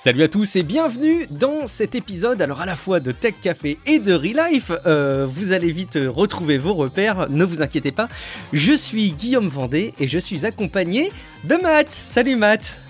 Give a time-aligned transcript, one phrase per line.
[0.00, 3.80] Salut à tous et bienvenue dans cet épisode, alors à la fois de Tech Café
[3.84, 4.70] et de Relife.
[4.86, 8.06] Euh, vous allez vite retrouver vos repères, ne vous inquiétez pas.
[8.52, 11.10] Je suis Guillaume Vendée et je suis accompagné
[11.42, 11.88] de Matt.
[11.90, 12.80] Salut Matt.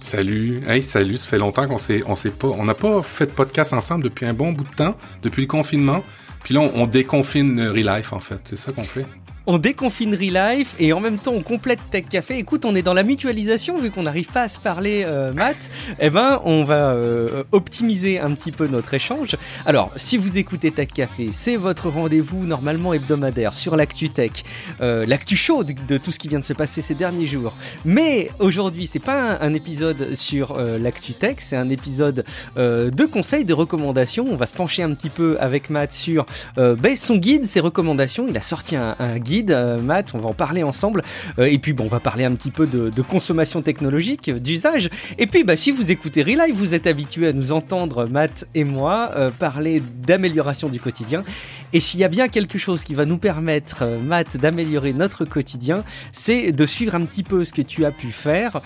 [0.00, 3.30] Salut, hey salut, ça fait longtemps qu'on s'est, on pas, on n'a pas fait de
[3.30, 6.02] podcast ensemble depuis un bon bout de temps, depuis le confinement.
[6.42, 9.06] Puis là, on, on déconfine Relife en fait, c'est ça qu'on fait
[9.46, 12.38] on déconfine Relife et en même temps on complète Tech Café.
[12.38, 15.70] Écoute, on est dans la mutualisation vu qu'on n'arrive pas à se parler, euh, Matt.
[16.00, 19.36] eh ben, on va euh, optimiser un petit peu notre échange.
[19.64, 24.44] Alors, si vous écoutez Tech Café, c'est votre rendez-vous normalement hebdomadaire sur l'actu tech,
[24.80, 27.54] euh, l'actu chaude de tout ce qui vient de se passer ces derniers jours.
[27.84, 32.24] Mais aujourd'hui, c'est pas un, épisode sur l'actu tech, c'est un épisode
[32.56, 34.26] de conseils, de recommandations.
[34.28, 36.26] On va se pencher un petit peu avec Matt sur
[36.56, 38.26] ben, son guide, ses recommandations.
[38.28, 41.02] Il a sorti un, un guide euh, Matt, on va en parler ensemble.
[41.38, 44.90] Euh, et puis bon, on va parler un petit peu de, consommation technologique, d'usage.
[45.18, 48.64] Et puis bah, si vous écoutez Relive, vous êtes habitué à nous entendre, Matt et
[48.64, 51.24] moi, euh, parler d'amélioration du quotidien.
[51.72, 55.84] Et s'il y a bien quelque chose qui va nous permettre, Matt, d'améliorer notre quotidien,
[56.12, 58.60] c'est de suivre un petit peu ce que tu as pu faire.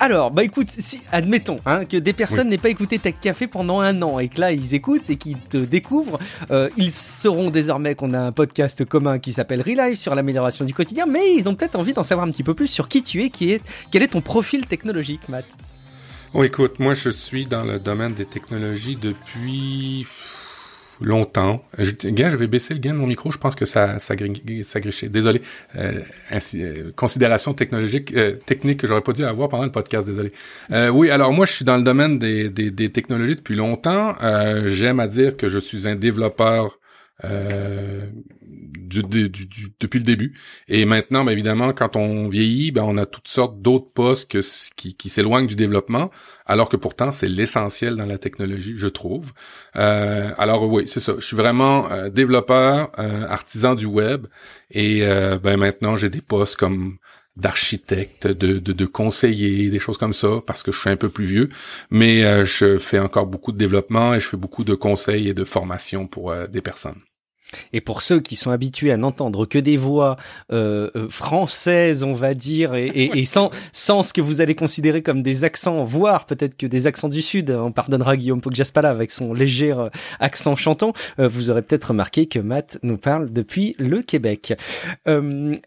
[0.00, 3.80] alors, bah écoute, si, admettons hein, que des personnes n'aient pas écouté Tech Café pendant
[3.80, 6.18] un an et que là ils écoutent et qu'ils te découvrent,
[6.76, 11.06] ils sauront désormais qu'on a un podcast commun qui s'appelle Relive sur l'amélioration du quotidien,
[11.06, 13.30] mais ils ont peut-être envie d'en savoir un petit peu plus sur qui tu es,
[13.30, 15.46] qui est, quel est ton profil technologique, Matt?
[16.34, 20.06] Oh, écoute, moi je suis dans le domaine des technologies depuis
[21.00, 21.62] longtemps.
[21.78, 23.30] Je, je vais baisser le gain de mon micro.
[23.30, 24.14] Je pense que ça, ça,
[24.62, 25.08] ça grichait.
[25.08, 25.42] Désolé.
[25.76, 26.02] Euh,
[26.54, 30.06] euh, considération technologique, euh, technique que j'aurais pas dû avoir pendant le podcast.
[30.06, 30.32] Désolé.
[30.92, 34.14] Oui, alors moi, je suis dans le domaine des, technologies depuis longtemps.
[34.66, 36.78] J'aime à dire que je suis un développeur
[38.96, 39.48] euh, du,
[39.80, 40.34] depuis le début.
[40.68, 44.40] Et maintenant, ben, évidemment, quand on vieillit, ben, on a toutes sortes d'autres postes que,
[44.76, 46.10] qui, qui s'éloignent du développement,
[46.46, 49.32] alors que pourtant, c'est l'essentiel dans la technologie, je trouve.
[49.76, 51.14] Euh, alors oui, c'est ça.
[51.18, 54.26] Je suis vraiment euh, développeur, euh, artisan du web.
[54.70, 56.98] Et euh, ben, maintenant, j'ai des postes comme
[57.36, 61.08] d'architecte, de, de, de, conseiller, des choses comme ça, parce que je suis un peu
[61.08, 61.48] plus vieux.
[61.90, 65.44] Mais je fais encore beaucoup de développement et je fais beaucoup de conseils et de
[65.44, 67.00] formation pour des personnes.
[67.72, 70.16] Et pour ceux qui sont habitués à n'entendre que des voix
[70.52, 75.44] euh, euh françaises, on va dire, et, sans, ce que vous allez considérer comme des
[75.44, 79.72] accents, voire peut-être que des accents du Sud, on pardonnera Guillaume Pogjaspala avec son léger
[79.72, 79.88] euh,
[80.20, 84.54] accent chantant, vous aurez peut-être remarqué que Matt nous parle depuis le Québec.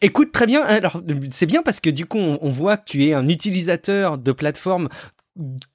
[0.01, 3.05] Écoute, très bien, alors c'est bien parce que du coup on, on voit que tu
[3.05, 4.89] es un utilisateur de plateformes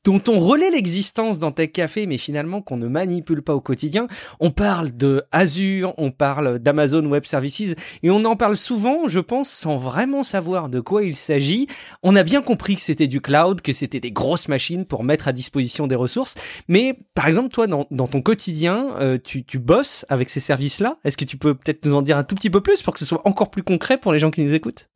[0.04, 4.06] dont on relaie l'existence dans Tech Café, mais finalement qu'on ne manipule pas au quotidien.
[4.38, 9.20] On parle de Azure, on parle d'Amazon Web Services, et on en parle souvent, je
[9.20, 11.68] pense, sans vraiment savoir de quoi il s'agit.
[12.02, 15.28] On a bien compris que c'était du cloud, que c'était des grosses machines pour mettre
[15.28, 16.34] à disposition des ressources,
[16.68, 20.98] mais par exemple, toi, dans, ton quotidien, euh, tu, tu bosses avec ces services-là.
[21.04, 23.00] Est-ce que tu peux peut-être nous en dire un tout petit peu plus pour que
[23.00, 24.88] ce soit encore plus concret pour les gens qui nous écoutent?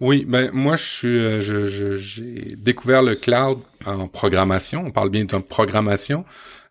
[0.00, 4.84] Oui, ben moi je suis, euh, je, j'ai découvert le cloud en programmation.
[4.86, 6.24] On parle bien de programmation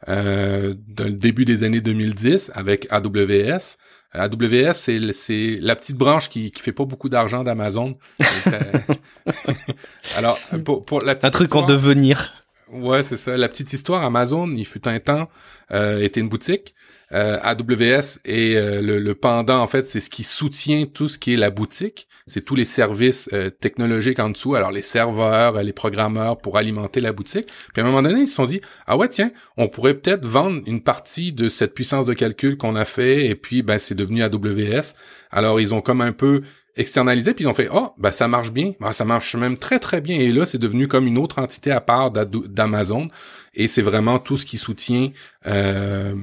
[0.08, 3.78] euh, le début des années 2010 avec AWS.
[4.14, 7.98] AWS, c'est, c'est la petite branche qui, qui fait pas beaucoup d'argent d'Amazon.
[10.18, 12.46] Alors, pour, pour la petite un truc en devenir.
[12.72, 13.36] Ouais, c'est ça.
[13.36, 15.30] La petite histoire, Amazon, il fut un temps,
[15.72, 16.76] euh, était une boutique.
[17.14, 21.34] Euh, AWS et euh, le, pendant, en fait, c'est ce qui soutient tout ce qui
[21.34, 22.08] est la boutique.
[22.28, 24.56] C'est tous les services euh, technologiques en dessous.
[24.56, 27.48] Alors, les serveurs, les programmeurs pour alimenter la boutique.
[27.74, 30.26] Puis à un moment donné, ils se sont dit, ah ouais, tiens, on pourrait peut-être
[30.26, 33.28] vendre une partie de cette puissance de calcul qu'on a fait.
[33.28, 34.94] Et puis, ben, c'est devenu AWS.
[35.30, 36.42] Alors, ils ont comme un peu
[36.76, 39.80] externalisé, puis ils ont fait oh ben ça marche bien, ben, ça marche même très
[39.80, 43.08] très bien et là c'est devenu comme une autre entité à part d'Amazon
[43.54, 45.12] et c'est vraiment tout ce qui soutient
[45.48, 46.16] euh,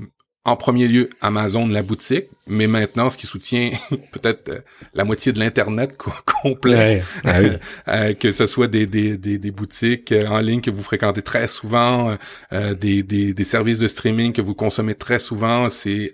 [0.45, 3.71] en premier lieu Amazon, la boutique, mais maintenant ce qui soutient
[4.13, 4.59] peut-être euh,
[4.93, 5.97] la moitié de l'internet
[6.43, 7.39] complet, ah
[7.89, 11.47] euh, que ce soit des, des, des, boutiques euh, en ligne que vous fréquentez très
[11.47, 12.17] souvent,
[12.51, 16.13] des, des, des, services de streaming que vous consommez très souvent, c'est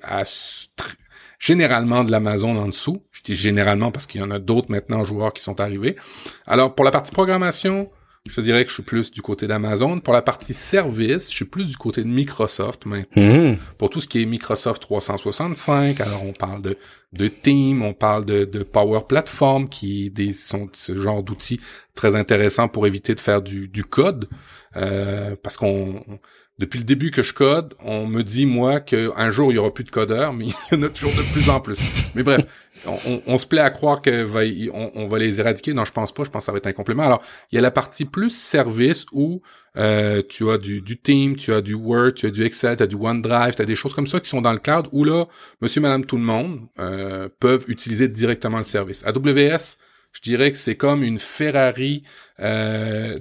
[1.39, 3.03] généralement de l'Amazon en dessous.
[3.13, 5.97] Je dis généralement parce qu'il y en a d'autres maintenant joueurs qui sont arrivés.
[6.47, 7.91] Alors pour la partie programmation,
[8.27, 10.01] je te dirais que je suis plus du côté d'Amazon.
[10.01, 13.51] Pour la partie service, je suis plus du côté de Microsoft maintenant.
[13.53, 13.57] Hmm.
[13.79, 16.77] Pour tout ce qui est Microsoft 365, alors on parle de,
[17.13, 21.61] de Team, on parle de, de Power Platform, qui des, sont ce genre d'outils
[21.95, 24.29] très intéressants pour éviter de faire du, du code.
[24.77, 26.05] Euh, parce qu'on
[26.59, 29.73] depuis le début que je code, on me dit moi qu'un jour il y aura
[29.73, 31.79] plus de codeurs, mais il y en a toujours de plus en plus.
[32.15, 32.45] Mais bref,
[33.27, 34.41] on, se plaît à croire que va,
[34.73, 35.75] on, va les éradiquer.
[35.75, 36.25] Non, je pense pas.
[36.25, 37.05] Je pense que ça va être un complément.
[37.05, 39.43] Alors, il y a la partie plus service où
[39.77, 42.83] euh, tu as du, du Team, tu as du Word, tu as du Excel, tu
[42.83, 45.05] as du OneDrive, tu as des choses comme ça qui sont dans le cloud où
[45.05, 45.27] là,
[45.61, 49.05] Monsieur, Madame, tout le monde euh, peuvent utiliser directement le service.
[49.07, 49.77] AWS,
[50.13, 52.03] je dirais que c'est comme une Ferrari
[52.41, 53.17] euh,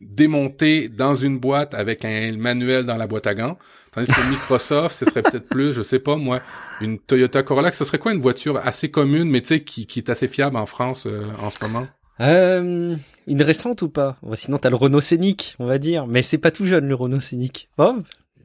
[0.00, 3.58] démontée dans une boîte avec un manuel dans la boîte à gants.
[3.92, 6.40] Tandis que Microsoft, ce serait peut-être plus, je sais pas moi,
[6.80, 7.72] une Toyota Corolla.
[7.72, 10.56] Ce serait quoi une voiture assez commune, mais tu sais, qui, qui est assez fiable
[10.56, 11.88] en France euh, en ce moment?
[12.20, 12.94] Euh,
[13.26, 14.16] une récente ou pas?
[14.34, 16.06] Sinon, t'as le Renault Scénic, on va dire.
[16.06, 17.68] Mais c'est pas tout jeune, le Renault Scénic.
[17.78, 17.96] Oh,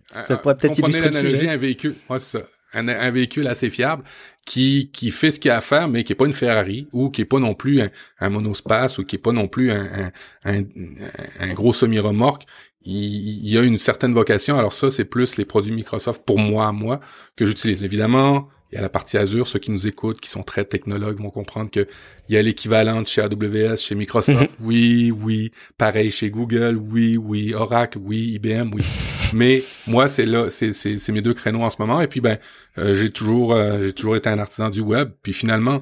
[0.08, 1.96] ça pourrait peut-être illustrer l'analogie un véhicule.
[2.10, 2.46] Ouais, c'est ça.
[2.74, 4.04] Un, un, véhicule assez fiable
[4.46, 7.10] qui qui fait ce qu'il a à faire, mais qui est pas une Ferrari ou
[7.10, 7.90] qui est pas non plus un,
[8.20, 10.12] un monospace ou qui est pas non plus un,
[10.44, 10.64] un,
[11.40, 12.44] un gros semi-remorque
[12.86, 14.58] il, y a une certaine vocation.
[14.58, 17.00] Alors ça, c'est plus les produits Microsoft pour moi, moi,
[17.36, 17.84] que j'utilise.
[17.84, 21.20] Évidemment, il y a la partie Azure, ceux qui nous écoutent, qui sont très technologues,
[21.20, 21.88] vont comprendre que
[22.30, 24.66] il y a l'équivalent de chez AWS, chez Microsoft, mhm.
[24.66, 28.84] oui, oui, pareil chez Google, oui, oui, Oracle, oui, IBM, oui.
[29.34, 32.02] Mais moi, c'est là, c'est, c'est, mes deux créneaux en ce moment.
[32.02, 32.38] Et puis ben,
[32.78, 35.10] euh, j'ai toujours, euh, j'ai toujours été un artisan du web.
[35.24, 35.82] Puis finalement,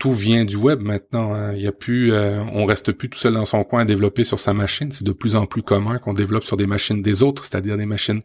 [0.00, 1.34] tout vient du web maintenant.
[1.34, 1.52] Hein.
[1.54, 4.24] Il y a plus, euh, on reste plus tout seul dans son coin à développer
[4.24, 4.90] sur sa machine.
[4.90, 7.86] C'est de plus en plus commun qu'on développe sur des machines des autres, c'est-à-dire des
[7.86, 8.22] machines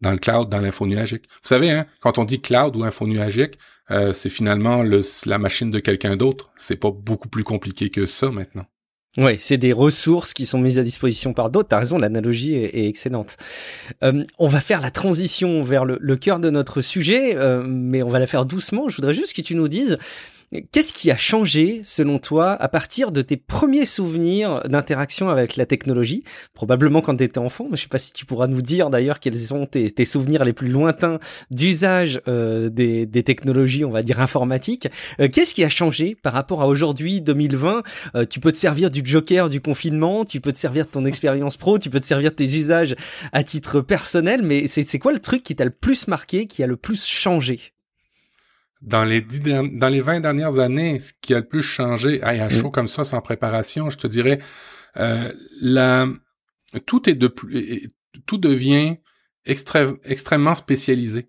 [0.00, 1.24] dans le cloud, dans l'info nuagique.
[1.42, 3.58] Vous savez, hein, quand on dit cloud ou info nuagique,
[3.90, 6.50] euh, c'est finalement le, la machine de quelqu'un d'autre.
[6.56, 8.64] C'est pas beaucoup plus compliqué que ça maintenant.
[9.18, 11.68] Oui, c'est des ressources qui sont mises à disposition par d'autres.
[11.68, 13.36] T'as raison, l'analogie est, excellente.
[14.04, 18.02] Euh, on va faire la transition vers le, le cœur de notre sujet, euh, mais
[18.02, 18.88] on va la faire doucement.
[18.88, 19.98] Je voudrais juste que tu nous dises
[20.72, 25.64] Qu'est-ce qui a changé, selon toi, à partir de tes premiers souvenirs d'interaction avec la
[25.64, 26.24] technologie?
[26.54, 29.20] Probablement quand tu étais enfant, mais je sais pas si tu pourras nous dire d'ailleurs
[29.20, 31.20] quels sont tes, souvenirs les plus lointains
[31.52, 34.88] d'usage euh, des, technologies, on va dire informatiques.
[35.20, 37.84] Euh, qu'est-ce qui a changé par rapport à aujourd'hui, 2020
[38.16, 41.04] euh, Tu peux te servir du joker du confinement, tu peux te servir de ton
[41.04, 42.96] expérience pro, tu peux te servir de tes usages
[43.32, 46.66] à titre personnel, mais c'est quoi le truc qui t'a le plus marqué, qui a
[46.66, 47.60] le plus changé?
[48.80, 52.30] Dans les dix dans les 20 dernières années, ce qui a le plus changé, à
[52.30, 52.50] un mm.
[52.50, 54.38] show comme ça, sans préparation, je te dirais,
[54.96, 56.08] euh, la,
[56.86, 57.88] tout est de plus,
[58.26, 58.96] tout devient
[59.44, 61.28] extrêmement spécialisé.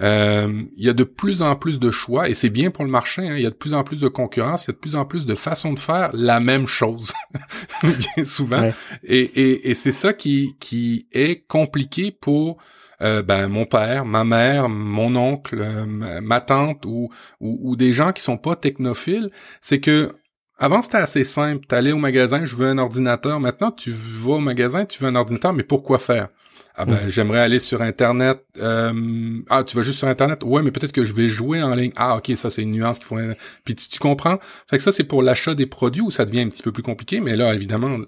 [0.00, 2.90] Euh, il y a de plus en plus de choix et c'est bien pour le
[2.90, 3.28] marché.
[3.28, 4.96] Hein, il y a de plus en plus de concurrence, il y a de plus
[4.96, 7.12] en plus de façons de faire la même chose,
[7.82, 8.72] bien souvent.
[9.04, 12.58] Et, et, et c'est ça qui, qui est compliqué pour
[13.02, 15.86] euh, ben mon père, ma mère, mon oncle, euh,
[16.20, 17.10] ma tante ou,
[17.40, 19.30] ou, des gens qui sont pas technophiles,
[19.60, 20.12] c'est que
[20.58, 23.40] avant c'était assez simple, t'allais au magasin, je veux un ordinateur.
[23.40, 26.28] Maintenant tu vas au magasin, tu veux un ordinateur, mais pourquoi faire?
[26.76, 27.10] Ah ben, mm.
[27.10, 28.44] j'aimerais aller sur Internet.
[28.58, 30.42] Euh, ah, tu vas juste sur Internet?
[30.42, 31.92] Ouais, mais peut-être que je vais jouer en ligne.
[31.96, 33.18] Ah, ok, ça, c'est une nuance qu'il faut...
[33.64, 34.38] Puis tu, tu, comprends?
[34.68, 36.82] Fait que ça, c'est pour l'achat des produits où ça devient un petit peu plus
[36.82, 37.20] compliqué.
[37.20, 37.98] Mais là, évidemment,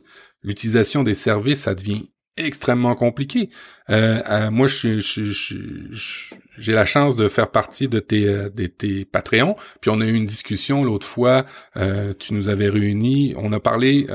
[0.42, 3.50] l'utilisation des services, ça devient extrêmement compliqué.
[3.90, 5.00] Euh, euh, moi, je,
[6.58, 9.54] j'ai la chance de faire partie de tes, euh, de tes Patreons.
[9.80, 11.44] Puis on a eu une discussion l'autre fois.
[12.18, 13.34] tu nous avais réunis.
[13.36, 14.06] On a parlé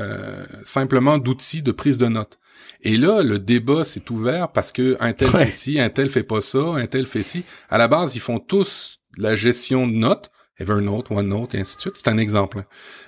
[0.64, 2.38] simplement d'outils de prise de notes.
[2.84, 6.24] Et là, le débat s'est ouvert parce que un tel fait ci, un tel fait
[6.24, 7.44] pas ça, un tel fait ci.
[7.70, 10.30] À la base, ils font tous la gestion de notes.
[10.62, 11.96] Evernote, OneNote et ainsi de suite.
[11.96, 12.58] C'est un exemple.
[12.58, 12.64] Hein.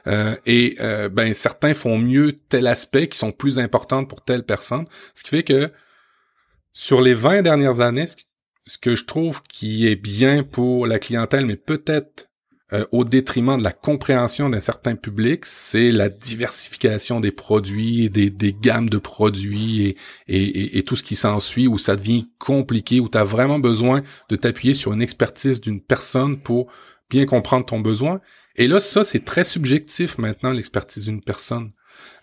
[0.07, 4.45] Euh, et euh, ben certains font mieux tel aspect qui sont plus importants pour telle
[4.45, 4.85] personne.
[5.15, 5.71] Ce qui fait que
[6.73, 8.07] sur les 20 dernières années,
[8.67, 12.29] ce que je trouve qui est bien pour la clientèle, mais peut-être
[12.73, 18.31] euh, au détriment de la compréhension d'un certain public, c'est la diversification des produits, des,
[18.31, 19.97] des gammes de produits et,
[20.29, 24.03] et, et tout ce qui s'ensuit, où ça devient compliqué, où tu as vraiment besoin
[24.31, 26.73] de t'appuyer sur une expertise d'une personne pour
[27.11, 28.21] bien comprendre ton besoin.
[28.57, 31.71] Et là, ça, c'est très subjectif maintenant, l'expertise d'une personne.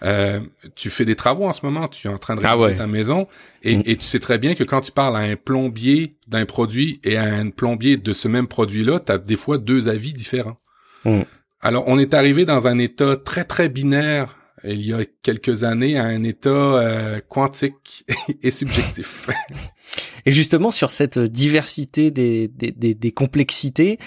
[0.03, 0.39] Euh,
[0.75, 2.87] tu fais des travaux en ce moment, tu es en train de ah rénover ta
[2.87, 3.27] maison,
[3.61, 3.83] et, mm.
[3.85, 7.17] et, tu sais très bien que quand tu parles à un plombier d'un produit et
[7.17, 10.57] à un plombier de ce même produit-là, tu as des fois deux avis différents.
[11.05, 11.21] Mm.
[11.61, 15.97] Alors, on est arrivé dans un état très, très binaire il y a quelques années
[15.97, 18.05] à un état euh, quantique
[18.43, 19.29] et subjectif.
[20.25, 23.99] Et justement sur cette diversité des, des, des, des complexités,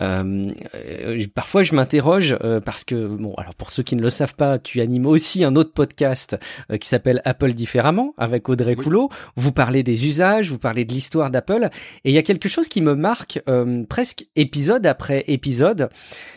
[0.00, 0.44] euh,
[0.74, 4.34] euh parfois je m'interroge euh, parce que bon, alors pour ceux qui ne le savent
[4.34, 6.36] pas, tu animes aussi un autre podcast
[6.70, 9.08] euh, qui s'appelle Apple différemment avec Audrey Coulot.
[9.36, 11.70] Vous parlez des usages, vous parlez de l'histoire d'Apple,
[12.04, 13.40] et il y a quelque chose qui me marque
[13.88, 15.88] presque épisode après épisode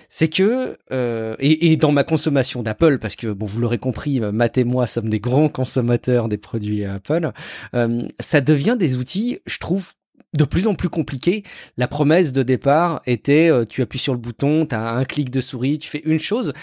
[0.07, 0.77] c'est que
[1.39, 4.87] et, et, dans ma consommation d'Apple, parce que bon, vous l'aurez compris, Matt et moi
[4.87, 7.31] sommes des grands consommateurs des produits Apple,
[8.19, 9.93] ça devient des outils, je trouve,
[10.33, 11.43] de plus en plus compliqués.
[11.77, 15.29] La promesse de départ était euh, tu appuies sur le bouton, tu as un clic
[15.29, 16.53] de souris, tu fais une chose.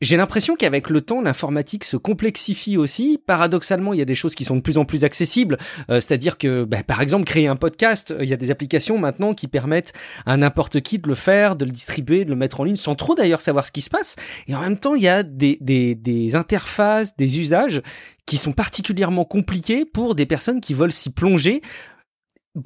[0.00, 3.18] J'ai l'impression qu'avec le temps, l'informatique se complexifie aussi.
[3.26, 5.58] Paradoxalement, il y a des choses qui sont de plus en plus accessibles.
[5.90, 9.34] Euh, c'est-à-dire que, bah, par exemple, créer un podcast, il y a des applications maintenant
[9.34, 9.92] qui permettent
[10.24, 12.94] à n'importe qui de le faire, de le distribuer, de le mettre en ligne, sans
[12.94, 14.14] trop d'ailleurs savoir ce qui se passe.
[14.46, 17.82] Et en même temps, il y a des, des, des interfaces, des usages
[18.24, 21.60] qui sont particulièrement compliqués pour des personnes qui veulent s'y plonger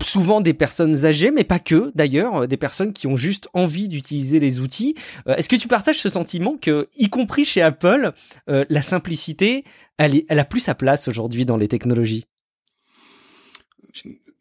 [0.01, 4.39] souvent des personnes âgées, mais pas que d'ailleurs, des personnes qui ont juste envie d'utiliser
[4.39, 4.95] les outils.
[5.29, 8.13] Euh, est-ce que tu partages ce sentiment que, y compris chez Apple,
[8.49, 9.65] euh, la simplicité,
[9.99, 12.27] elle, est, elle a plus sa place aujourd'hui dans les technologies?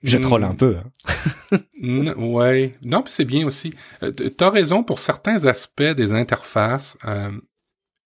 [0.03, 0.77] Je troll un peu.
[1.51, 1.59] Hein.
[2.17, 3.73] ouais, non, c'est bien aussi.
[4.01, 6.97] Euh, tu as raison pour certains aspects des interfaces.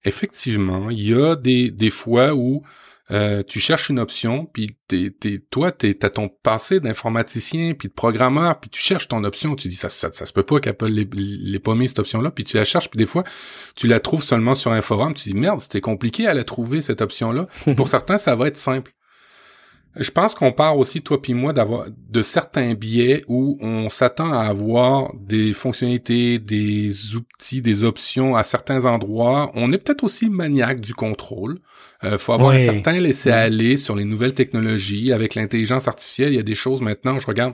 [0.04, 2.64] effectivement, il y a des, des fois où
[3.12, 7.88] euh, tu cherches une option, puis t'es, t'es, toi, t'es, t'as ton passé d'informaticien, puis
[7.88, 10.60] de programmeur, puis tu cherches ton option, tu dis ça, ça, ça se peut pas
[10.60, 13.24] qu'Apple l'ait, l'ait pas mis cette option-là, puis tu la cherches, puis des fois,
[13.76, 16.82] tu la trouves seulement sur un forum, tu dis merde, c'était compliqué à la trouver
[16.82, 17.48] cette option-là.
[17.78, 18.92] Pour certains, ça va être simple.
[19.98, 24.34] Je pense qu'on part aussi, toi puis moi, d'avoir de certains biais où on s'attend
[24.34, 29.52] à avoir des fonctionnalités, des outils, des options à certains endroits.
[29.54, 31.60] On est peut-être aussi maniaque du contrôle.
[32.04, 35.14] Euh, faut avoir un certain laisser-aller sur les nouvelles technologies.
[35.14, 37.54] Avec l'intelligence artificielle, il y a des choses maintenant, je regarde.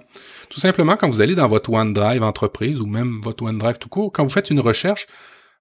[0.50, 4.12] Tout simplement, quand vous allez dans votre OneDrive entreprise ou même votre OneDrive tout court,
[4.12, 5.08] quand vous faites une recherche,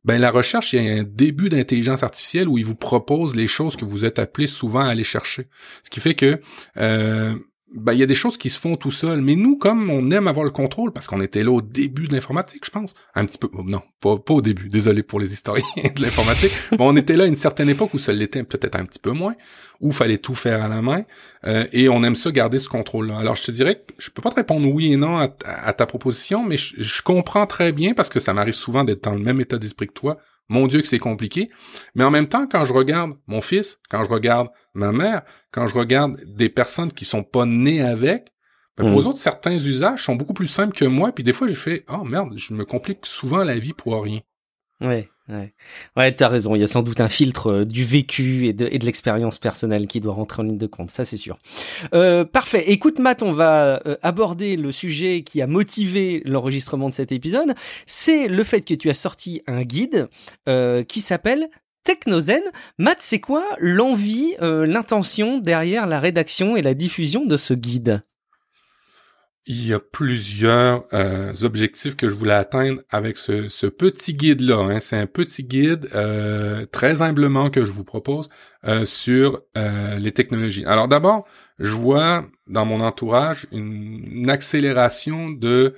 [0.04, 3.46] ben la recherche, il y a un début d'intelligence artificielle où il vous propose les
[3.46, 5.48] choses que vous êtes appelé souvent à aller chercher.
[5.84, 6.40] Ce qui fait que
[6.78, 7.34] euh,
[7.72, 9.20] ben, il y a des choses qui se font tout seul.
[9.20, 12.14] Mais nous, comme on aime avoir le contrôle, parce qu'on était là au début de
[12.14, 16.02] l'informatique, je pense, un petit peu, non, pas, au début, désolé pour les historiens de
[16.02, 18.98] l'informatique, mais on était là à une certaine époque où ça l'était peut-être un petit
[18.98, 19.34] peu moins,
[19.80, 21.04] où fallait tout faire à la main,
[21.46, 23.18] euh, et on aime ça garder ce contrôle-là.
[23.18, 25.86] Alors, je te dirais que je peux pas te répondre oui et non à, ta
[25.86, 29.40] proposition, mais je comprends très bien, parce que ça m'arrive souvent d'être dans le même
[29.40, 30.18] état d'esprit que toi,
[30.48, 31.50] mon Dieu que c'est compliqué.
[31.94, 35.66] Mais en même temps, quand je regarde mon fils, quand je regarde ma mère, quand
[35.66, 38.32] je regarde des personnes qui sont pas nées avec,
[38.76, 39.06] ben pour eux mm.
[39.08, 41.12] autres, certains usages sont beaucoup plus simples que moi.
[41.12, 44.20] Puis des fois, je fais, oh merde, je me complique souvent la vie pour rien.
[45.30, 45.52] Ouais,
[45.96, 46.12] ouais.
[46.12, 46.54] T'as raison.
[46.54, 50.00] Il y a sans doute un filtre euh, du vécu et de, l'expérience personnelle qui
[50.00, 50.90] doit rentrer en ligne de compte.
[50.90, 51.38] Ça, c'est sûr.
[51.94, 52.64] Euh, parfait.
[52.70, 57.54] Écoute, Matt, on va euh, aborder le sujet qui a motivé l'enregistrement de cet épisode.
[57.86, 60.08] C'est le fait que tu as sorti un guide
[60.88, 61.48] qui s'appelle
[61.84, 62.42] Technozen.
[62.78, 68.02] Matt, c'est quoi l'envie, l'intention derrière la rédaction et la diffusion de ce guide?
[69.46, 74.58] Il y a plusieurs euh, objectifs que je voulais atteindre avec ce, petit guide-là.
[74.58, 74.80] Hein.
[74.80, 78.28] C'est un petit guide euh, très humblement que je vous propose
[78.66, 80.64] euh, sur les technologies.
[80.66, 81.26] Alors d'abord,
[81.58, 85.74] je vois dans mon entourage une accélération de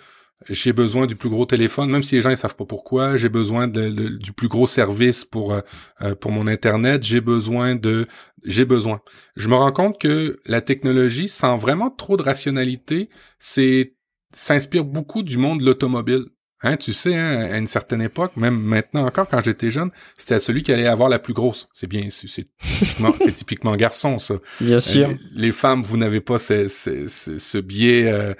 [0.48, 3.28] j'ai besoin du plus gros téléphone, même si les gens ne savent pas pourquoi, j'ai
[3.28, 5.60] besoin de, du plus gros service pour euh,
[6.00, 8.06] euh, pour mon internet, j'ai besoin de
[8.44, 9.00] j'ai besoin.
[9.36, 13.08] Je me rends compte que la technologie, sans vraiment trop de rationalité,
[13.38, 13.94] c'est
[14.32, 16.26] s'inspire beaucoup du monde de l'automobile.
[16.64, 20.38] Hein, tu sais, hein, à une certaine époque, même maintenant encore, quand j'étais jeune, c'était
[20.38, 21.68] celui qui allait avoir la plus grosse.
[21.72, 24.34] C'est bien, c'est typiquement, c'est typiquement garçon, ça.
[24.60, 25.08] Bien sûr.
[25.08, 28.34] Euh, les femmes, vous n'avez pas ce, ce, ce, biais euh, euh,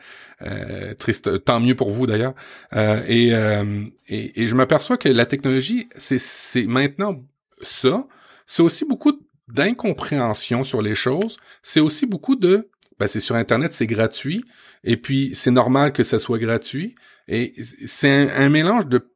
[0.99, 1.45] triste.
[1.45, 2.35] Tant mieux pour vous d'ailleurs.
[2.75, 7.25] Euh, et, euh, et, et je m'aperçois que la technologie, c'est, maintenant
[7.61, 8.07] ça.
[8.47, 11.39] C'est aussi beaucoup d'incompréhension sur les choses.
[11.63, 12.69] C'est aussi beaucoup de
[12.99, 14.45] ben c'est sur Internet, c'est gratuit,
[14.85, 16.95] et puis c'est normal que ça soit gratuit.
[17.27, 19.09] Et c'est un, mélange de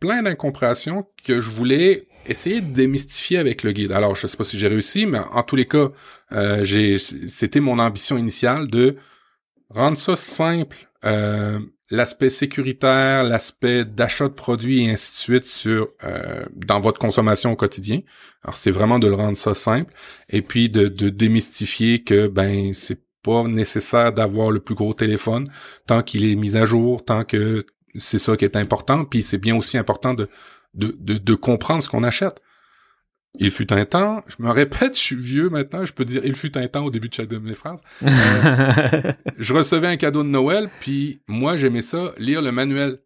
[0.00, 3.92] plein d'incompréhensions que je voulais essayer de démystifier avec le guide.
[3.92, 5.90] Alors, je sais pas si j'ai réussi, mais en tous les cas,
[6.32, 6.64] euh,
[7.28, 8.96] c'était mon ambition initiale de
[9.70, 11.58] rendre ça simple, euh,
[11.90, 17.52] l'aspect sécuritaire, l'aspect d'achat de produits et ainsi de suite sur euh, dans votre consommation
[17.52, 18.00] au quotidien.
[18.44, 19.92] Alors, c'est vraiment de le rendre ça simple
[20.28, 25.48] et puis de, de démystifier que ben c'est pas nécessaire d'avoir le plus gros téléphone
[25.86, 27.64] tant qu'il est mis à jour, tant que
[27.96, 29.04] c'est ça qui est important.
[29.04, 30.28] Puis c'est bien aussi important de,
[30.74, 32.40] de, de, comprendre ce qu'on achète.
[33.38, 36.34] Il fut un temps, je me répète, je suis vieux maintenant, je peux dire il
[36.34, 37.80] fut un temps au début de chaque de France.
[38.02, 38.08] Euh,
[39.38, 42.98] je recevais un cadeau de Noël, puis moi j'aimais ça, lire le manuel.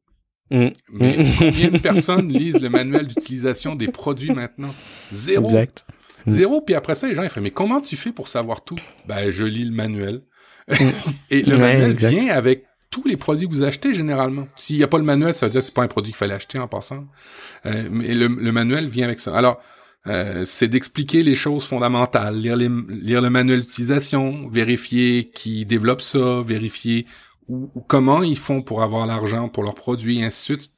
[0.50, 0.68] Mm.
[0.92, 1.24] Mais mm.
[1.38, 4.74] combien de personnes lisent le manuel d'utilisation des produits maintenant?
[5.12, 5.46] Zéro.
[5.46, 5.84] Exact.
[6.26, 6.30] Mm.
[6.30, 8.78] Zéro, puis après ça, les gens ils font mais comment tu fais pour savoir tout?
[9.06, 10.22] Ben je lis le manuel.
[11.30, 14.48] Et le manuel vient avec tous les produits que vous achetez généralement.
[14.54, 16.16] S'il n'y a pas le manuel, ça veut dire que c'est pas un produit qu'il
[16.16, 17.04] fallait acheter en passant.
[17.66, 19.36] Euh, mais le, le manuel vient avec ça.
[19.36, 19.60] Alors,
[20.06, 26.02] euh, c'est d'expliquer les choses fondamentales, lire, les, lire le manuel d'utilisation, vérifier qui développe
[26.02, 27.06] ça, vérifier
[27.48, 30.70] ou, comment ils font pour avoir l'argent pour leurs produits, et ainsi de suite.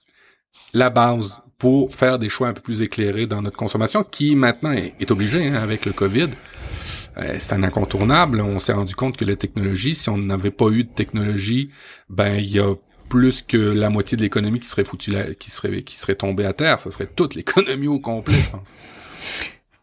[0.73, 4.73] La base pour faire des choix un peu plus éclairés dans notre consommation, qui maintenant
[4.73, 6.28] est, est obligée hein, avec le COVID.
[7.18, 8.40] Euh, c'est un incontournable.
[8.40, 11.71] On s'est rendu compte que la technologie, si on n'avait pas eu de technologie,
[12.11, 12.75] ben il y a
[13.09, 16.52] plus que la moitié de l'économie qui serait foutue, qui serait qui serait tombée à
[16.52, 16.80] terre.
[16.80, 18.75] Ça serait toute l'économie au complet, je pense.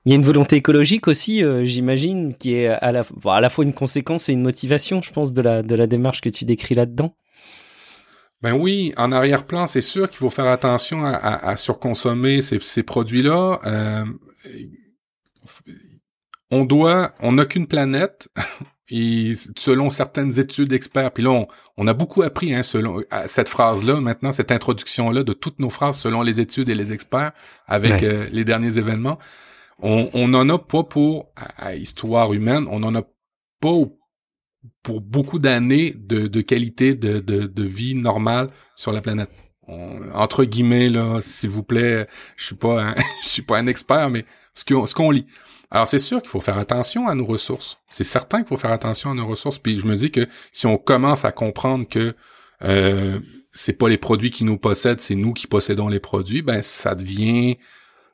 [0.05, 3.73] Il y a une volonté écologique aussi, euh, j'imagine, qui est à la, fois une
[3.73, 7.15] conséquence et une motivation, je pense, de la, démarche que tu décris là-dedans.
[8.41, 13.61] Ben oui, en arrière-plan, c'est sûr qu'il faut faire attention à, surconsommer ces, ces produits-là.
[13.65, 14.03] Euh,
[16.51, 18.27] on doit, on n'a qu'une planète.
[18.89, 21.45] Et selon certaines études experts, puis là
[21.77, 25.97] on, a beaucoup appris hein, selon cette phrase-là, maintenant cette introduction-là de toutes nos phrases
[25.97, 27.31] selon les études et les experts
[27.65, 29.19] avec euh, les derniers événements.
[29.79, 33.03] On, on en a pas pour à, histoire humaine, on en a
[33.61, 33.77] pas
[34.81, 39.31] pour beaucoup d'années de, de qualité de, de, de, vie normale sur la planète.
[40.13, 44.09] entre guillemets là, s'il vous plaît, je suis pas un, je suis pas un expert,
[44.09, 45.25] mais ce qu'on ce qu'on lit.
[45.73, 47.79] Alors c'est sûr qu'il faut faire attention à nos ressources.
[47.89, 49.57] C'est certain qu'il faut faire attention à nos ressources.
[49.57, 52.15] Puis je me dis que si on commence à comprendre que
[52.63, 56.61] euh, c'est pas les produits qui nous possèdent, c'est nous qui possédons les produits, ben
[56.61, 57.57] ça devient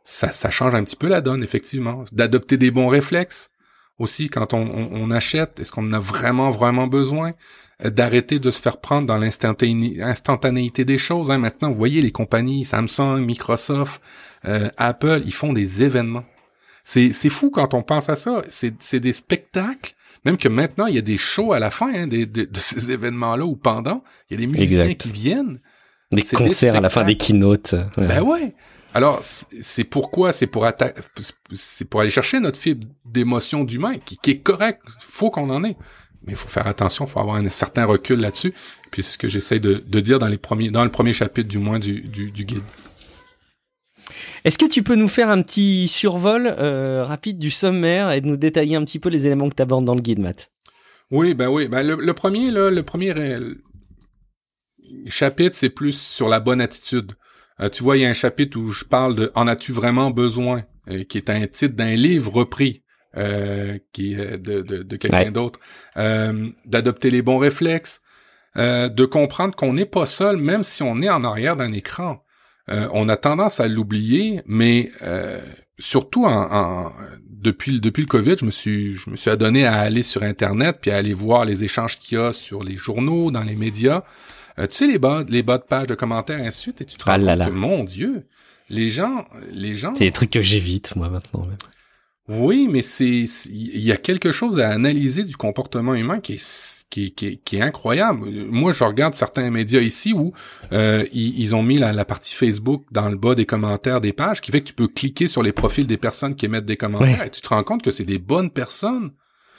[0.05, 2.03] ça, change un petit peu la donne, effectivement.
[2.11, 3.51] D'adopter des bons réflexes
[3.99, 5.59] aussi quand on, on, achète.
[5.59, 7.33] Est-ce qu'on en a vraiment, vraiment besoin?
[7.83, 11.29] Euh, d'arrêter de se faire prendre dans l'instantanéité des choses.
[11.29, 11.37] Hein.
[11.37, 14.01] Maintenant, vous voyez les compagnies Samsung, Microsoft,
[14.45, 16.25] euh, Apple, ils font des événements.
[16.83, 18.43] C'est, c'est fou quand on pense à ça.
[18.50, 19.95] C'est, c'est des spectacles.
[20.25, 22.91] Même que maintenant, il y a des shows à la fin hein, des, de, ces
[22.91, 24.03] événements-là ou pendant.
[24.29, 25.59] Il y a des musiciens qui viennent.
[26.12, 27.75] Des concerts à la fin des keynotes.
[27.98, 28.53] Ben ouais.
[28.95, 30.67] Alors, c'est pourquoi, c'est pour
[31.53, 34.81] c'est pour aller chercher notre fibre d'émotion d'humain, qui, qui, est correct.
[35.00, 35.77] Faut qu'on en ait.
[36.25, 38.53] Mais il faut faire attention, il faut avoir un certain recul là-dessus.
[38.91, 41.48] Puis c'est ce que j'essaie de, de, dire dans les premiers, dans le premier chapitre
[41.48, 42.63] du moins du, du, du guide.
[44.43, 48.28] Est-ce que tu peux nous faire un petit survol euh, rapide du sommaire et de
[48.28, 50.52] nous détailler un petit peu les éléments que tu abordes dans le guide, Matt?
[51.12, 51.67] Oui, ben oui.
[51.67, 53.56] Ben le, premier, là, le premier euh,
[55.08, 57.13] chapitre, c'est plus sur la bonne attitude.
[57.60, 60.12] Euh, tu vois, il y a un chapitre où je parle de En as-tu vraiment
[60.12, 60.63] besoin
[61.08, 62.84] qui est un titre d'un livre repris.
[63.93, 65.60] qui est de, de, quelqu'un d'autre,
[65.95, 68.02] d'adopter les bons réflexes,
[68.56, 72.24] de comprendre qu'on n'est pas seul, même si on est en arrière d'un écran.
[72.71, 75.41] Euh, on a tendance à l'oublier, mais euh,
[75.79, 76.91] surtout en,
[77.27, 80.77] depuis depuis le Covid, je me suis je me suis adonné à aller sur internet
[80.82, 84.03] puis à aller voir les échanges qu'il y a sur les journaux, dans les médias.
[84.60, 87.05] Euh, tu sais les bas les bas de page de commentaires ainsi et tu te
[87.05, 88.25] rends ah compte que mon Dieu,
[88.69, 91.47] les gens les gens C'est des trucs que j'évite moi maintenant.
[92.29, 96.79] Oui, mais c'est il y a quelque chose à analyser du comportement humain qui est
[96.89, 98.27] qui, qui, est incroyable.
[98.49, 100.33] Moi, je regarde certains médias ici où
[100.71, 104.51] euh, ils, ont mis la, partie Facebook dans le bas des commentaires des pages, qui
[104.51, 107.29] fait que tu peux cliquer sur les profils des personnes qui émettent des commentaires et
[107.29, 109.11] tu te rends compte que c'est des bonnes personnes.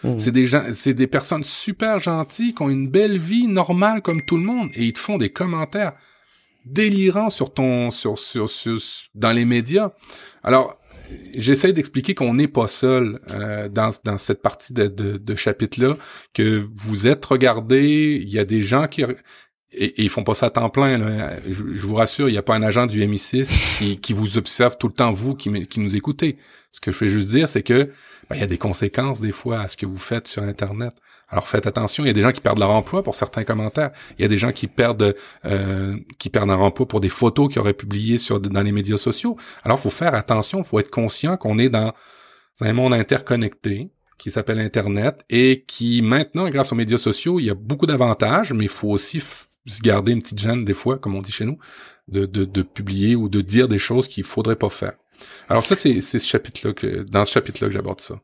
[0.03, 0.19] Mmh.
[0.19, 4.23] C'est des gens, c'est des personnes super gentilles qui ont une belle vie normale comme
[4.25, 5.93] tout le monde et ils te font des commentaires
[6.65, 8.79] délirants sur ton, sur, sur, sur
[9.15, 9.93] dans les médias.
[10.43, 10.80] Alors,
[11.37, 15.97] j'essaie d'expliquer qu'on n'est pas seul euh, dans, dans cette partie de, de, chapitre-là,
[16.35, 19.03] que vous êtes regardé, il y a des gens qui...
[19.73, 20.99] Et, ils font pas ça à temps plein.
[21.49, 24.77] Je, vous rassure, il n'y a pas un agent du MI6 qui, qui, vous observe
[24.79, 26.39] tout le temps, vous qui, qui nous écoutez.
[26.73, 27.93] Ce que je veux juste dire, c'est que
[28.31, 30.95] ben, il y a des conséquences des fois à ce que vous faites sur Internet.
[31.29, 33.91] Alors faites attention, il y a des gens qui perdent leur emploi pour certains commentaires.
[34.19, 37.49] Il y a des gens qui perdent euh, qui perdent leur emploi pour des photos
[37.49, 39.37] qu'ils auraient publiées sur dans les médias sociaux.
[39.65, 41.93] Alors faut faire attention, faut être conscient qu'on est dans
[42.61, 47.51] un monde interconnecté qui s'appelle Internet et qui maintenant, grâce aux médias sociaux, il y
[47.51, 51.17] a beaucoup d'avantages, mais il faut aussi se garder une petite gêne des fois, comme
[51.17, 51.59] on dit chez nous,
[52.07, 54.93] de, de, de publier ou de dire des choses qu'il faudrait pas faire.
[55.49, 58.21] Alors ça, c'est ce chapitre-là que dans ce chapitre-là que j'aborde ça.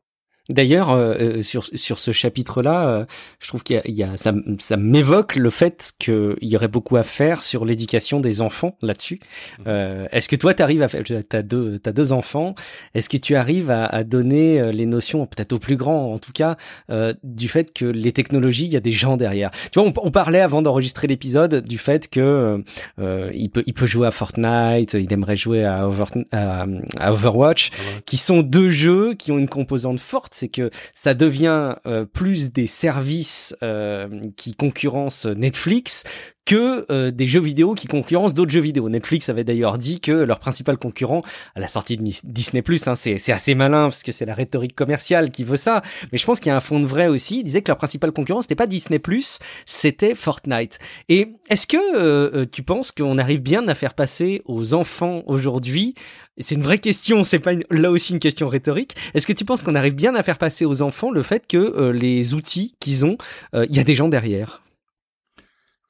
[0.48, 3.04] D'ailleurs, euh, euh, sur, sur ce chapitre-là, euh,
[3.40, 6.54] je trouve qu'il y a, il y a ça, ça m'évoque le fait qu'il y
[6.54, 9.18] aurait beaucoup à faire sur l'éducation des enfants là-dessus.
[9.59, 9.62] Mmh.
[9.66, 12.54] Euh, est-ce que toi, tu arrives à faire, t'as deux, t'as deux enfants,
[12.94, 16.32] est-ce que tu arrives à, à donner les notions, peut-être aux plus grands en tout
[16.32, 16.56] cas,
[16.90, 19.50] euh, du fait que les technologies, il y a des gens derrière?
[19.72, 22.62] Tu vois, on, on parlait avant d'enregistrer l'épisode du fait que
[23.00, 26.66] euh, il peut, il peut jouer à Fortnite, il aimerait jouer à, Over, à,
[26.98, 27.70] à Overwatch,
[28.04, 32.53] qui sont deux jeux qui ont une composante forte c'est que ça devient euh, plus
[32.53, 36.05] des services euh, qui concurrencent Netflix
[36.44, 38.88] que euh, des jeux vidéo qui concurrencent d'autres jeux vidéo.
[38.88, 41.22] Netflix avait d'ailleurs dit que leur principal concurrent
[41.57, 44.77] à la sortie de Disney Plus, hein, c'est assez malin parce que c'est la rhétorique
[44.77, 47.40] commerciale qui veut ça, mais je pense qu'il y a un fond de vrai aussi.
[47.40, 50.79] Ils disaient que leur principal concurrent c'était pas Disney Plus, c'était Fortnite.
[51.09, 55.96] Et est-ce que tu penses qu'on arrive bien à faire passer aux enfants aujourd'hui
[56.38, 58.94] c'est une vraie question, c'est pas là aussi une question rhétorique.
[59.14, 61.57] Est-ce que tu penses qu'on arrive bien à faire passer aux enfants le fait que
[61.57, 63.16] euh, les outils qu'ils ont,
[63.53, 64.62] il euh, y a des gens derrière?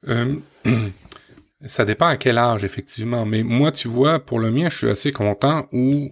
[0.07, 0.35] Euh,
[1.65, 3.25] Ça dépend à quel âge, effectivement.
[3.25, 6.11] Mais moi, tu vois, pour le mien, je suis assez content où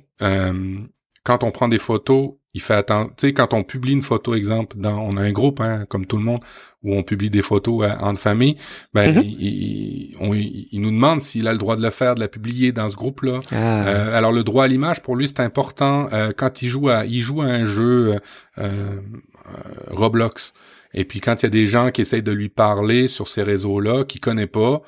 [1.24, 3.12] quand on prend des photos, il fait attendre.
[3.18, 6.06] Tu sais, quand on publie une photo, exemple, dans, on a un groupe, hein, comme
[6.06, 6.40] tout le monde,
[6.84, 8.56] où on publie des photos euh, en famille,
[8.94, 9.24] ben mm-hmm.
[9.26, 12.90] il, il, nous demande s'il a le droit de le faire, de la publier dans
[12.90, 13.40] ce groupe-là.
[13.52, 13.86] Ah.
[13.86, 17.06] Euh, alors le droit à l'image pour lui c'est important euh, quand il joue à
[17.06, 18.16] il joue à un jeu
[19.90, 20.54] Roblox.
[20.96, 23.44] Et puis quand il y a des gens qui essayent de lui parler sur ces
[23.44, 24.82] réseaux-là, qu'il connaît pas,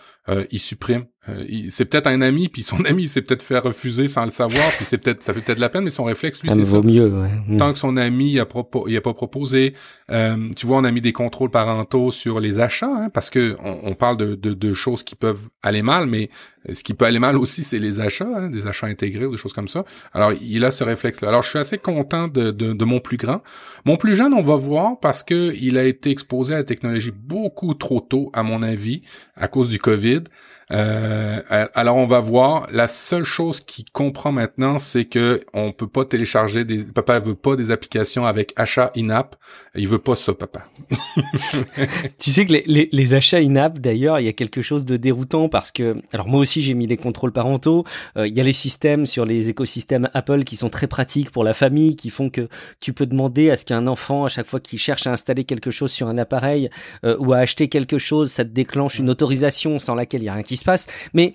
[0.52, 1.06] il supprime.
[1.30, 4.70] Euh, c'est peut-être un ami, puis son ami s'est peut-être fait refuser sans le savoir,
[4.72, 6.82] puis c'est peut-être ça fait peut-être la peine, mais son réflexe lui c'est ça.
[6.82, 7.10] mieux.
[7.10, 7.30] Ouais.
[7.48, 7.58] Mm.
[7.58, 8.46] Tant que son ami il a,
[8.88, 9.74] il a pas proposé,
[10.12, 13.58] euh, tu vois, on a mis des contrôles parentaux sur les achats, hein, parce que
[13.64, 16.30] on, parle de, de, de, choses qui peuvent aller mal, mais
[16.74, 19.38] ce qui peut aller mal aussi, c'est les achats, hein, des achats intégrés ou des
[19.38, 19.86] choses comme ça.
[20.14, 21.30] Alors il a ce réflexe-là.
[21.30, 23.42] Alors je suis assez content de, de, de mon plus grand.
[23.86, 27.12] Mon plus jeune, on va voir parce que il a été exposé à la technologie
[27.12, 29.02] beaucoup trop tôt, à mon avis,
[29.36, 30.24] à cause du Covid.
[30.72, 31.42] Euh,
[31.74, 32.68] alors on va voir.
[32.72, 36.84] La seule chose qu'il comprend maintenant, c'est que on peut pas télécharger des.
[36.84, 39.36] Papa veut pas des applications avec achat in-app.
[39.76, 40.64] Il veut pas ça, papa.
[42.20, 45.48] tu sais que les, les, achats in-app, d'ailleurs, il y a quelque chose de déroutant
[45.50, 47.86] parce que, alors moi aussi j'ai mis les contrôles parentaux.
[48.18, 51.44] Euh, il y a les systèmes sur les écosystèmes Apple qui sont très pratiques pour
[51.44, 52.50] la famille, qui font que
[52.82, 55.72] tu peux demander à ce qu'un enfant, à chaque fois qu'il cherche à installer quelque
[55.72, 56.70] chose sur un appareil
[57.06, 60.30] euh, ou à acheter quelque chose, ça te déclenche une autorisation sans laquelle il y
[60.30, 60.88] a rien qui se passe.
[61.14, 61.34] Mais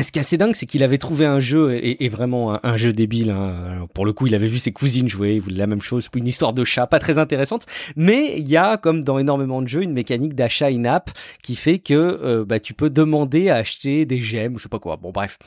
[0.00, 2.92] ce qui est assez dingue, c'est qu'il avait trouvé un jeu, et, vraiment un, jeu
[2.92, 3.30] débile.
[3.30, 3.86] Hein.
[3.92, 6.26] Pour le coup, il avait vu ses cousines jouer, il voulait la même chose, une
[6.26, 7.66] histoire de chat, pas très intéressante.
[7.94, 11.10] Mais il y a, comme dans énormément de jeux, une mécanique d'achat in-app
[11.42, 14.78] qui fait que euh, bah, tu peux demander à acheter des gemmes, je sais pas
[14.78, 14.96] quoi.
[14.96, 15.38] Bon, bref.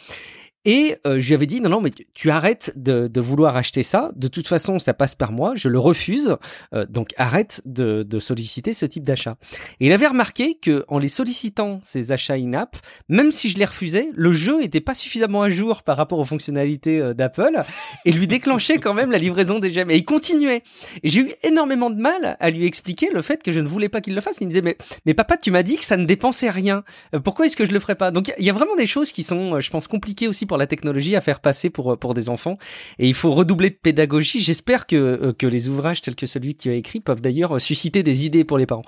[0.65, 3.83] Et euh, je lui avais dit non non mais tu, arrêtes de, de, vouloir acheter
[3.83, 4.11] ça.
[4.15, 6.37] De toute façon ça passe par moi, je le refuse.
[6.73, 9.37] Euh, donc arrête de, de, solliciter ce type d'achat.
[9.79, 12.77] Et il avait remarqué que en les sollicitant ces achats in-app,
[13.09, 16.25] même si je les refusais, le jeu était pas suffisamment à jour par rapport aux
[16.25, 17.61] fonctionnalités euh, d'Apple
[18.05, 19.91] et lui déclenchait quand même la livraison des gemmes.
[19.91, 20.63] Et il continuait.
[21.03, 24.01] J'ai eu énormément de mal à lui expliquer le fait que je ne voulais pas
[24.01, 24.37] qu'il le fasse.
[24.41, 26.83] Il me disait mais mais papa tu m'as dit que ça ne dépensait rien.
[27.23, 28.09] pourquoi est-ce que je le ferais pas?
[28.09, 30.54] Donc il y, y, a vraiment des choses qui sont je pense compliquées aussi pour
[30.57, 32.57] la technologie à faire passer pour, pour des enfants.
[32.99, 34.41] Et il faut redoubler de pédagogie.
[34.41, 37.59] J'espère que, euh, que les ouvrages tels que celui que tu as écrit peuvent d'ailleurs
[37.59, 38.85] susciter des idées pour les parents.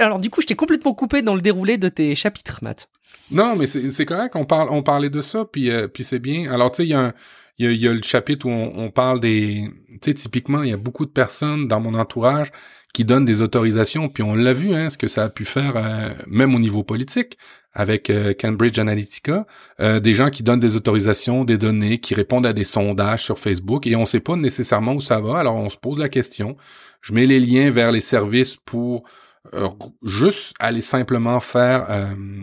[0.00, 2.88] Alors du coup, je t'ai complètement coupé dans le déroulé de tes chapitres, Matt.
[3.30, 4.34] Non, mais c'est correct.
[4.36, 6.52] On, parle, on parlait de ça, puis, euh, puis c'est bien.
[6.52, 7.14] Alors, tu sais, il y a
[7.60, 9.68] il y, a, le chapitre où on parle des...
[10.00, 12.52] Tu sais, typiquement, il y a beaucoup de personnes dans mon entourage
[12.94, 15.76] qui donnent des autorisations, puis on l'a vu, hein, ce que ça a pu faire,
[15.76, 17.38] euh, même au niveau politique
[17.78, 19.46] avec euh, Cambridge Analytica,
[19.80, 23.38] euh, des gens qui donnent des autorisations, des données, qui répondent à des sondages sur
[23.38, 25.38] Facebook et on ne sait pas nécessairement où ça va.
[25.38, 26.56] Alors on se pose la question.
[27.00, 29.04] Je mets les liens vers les services pour
[29.54, 29.68] euh,
[30.04, 31.86] juste aller simplement faire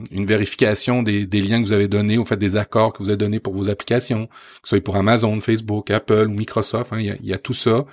[0.09, 3.17] une vérification des, liens que vous avez donnés, ou fait des accords que vous avez
[3.17, 7.25] donnés pour vos applications, que ce soit pour Amazon, Facebook, Apple ou Microsoft, hein, il
[7.25, 7.85] y, a, tout ça.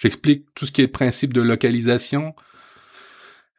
[0.00, 2.34] J'explique tout ce qui est le principe de localisation,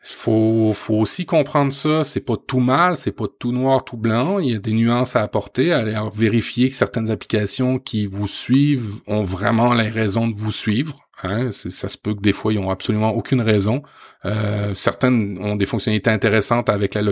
[0.03, 2.03] faut, faut aussi comprendre ça.
[2.03, 4.39] C'est pas tout mal, c'est pas tout noir, tout blanc.
[4.39, 5.71] Il y a des nuances à apporter.
[5.71, 11.07] Aller vérifier que certaines applications qui vous suivent ont vraiment les raisons de vous suivre.
[11.23, 11.51] Hein.
[11.51, 13.83] Ça se peut que des fois ils ont absolument aucune raison.
[14.25, 17.03] Euh, certaines ont des fonctionnalités intéressantes avec la,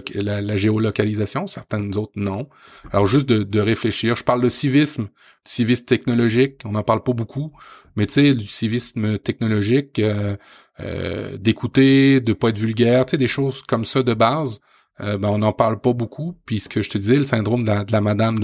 [0.42, 2.50] la, géolocalisation, certaines autres non.
[2.92, 4.16] Alors juste de, de, réfléchir.
[4.16, 5.10] Je parle de civisme,
[5.44, 6.62] civisme technologique.
[6.66, 7.52] On n'en parle pas beaucoup,
[8.00, 10.00] mais tu sais, du civisme technologique.
[10.00, 10.36] Euh,
[10.80, 14.62] euh, d'écouter, de pas être vulgaire, tu sais, des choses comme ça de base.
[15.02, 16.38] Euh, ben, on n'en parle pas beaucoup.
[16.46, 18.38] Puis ce que je te disais, le syndrome de la, madame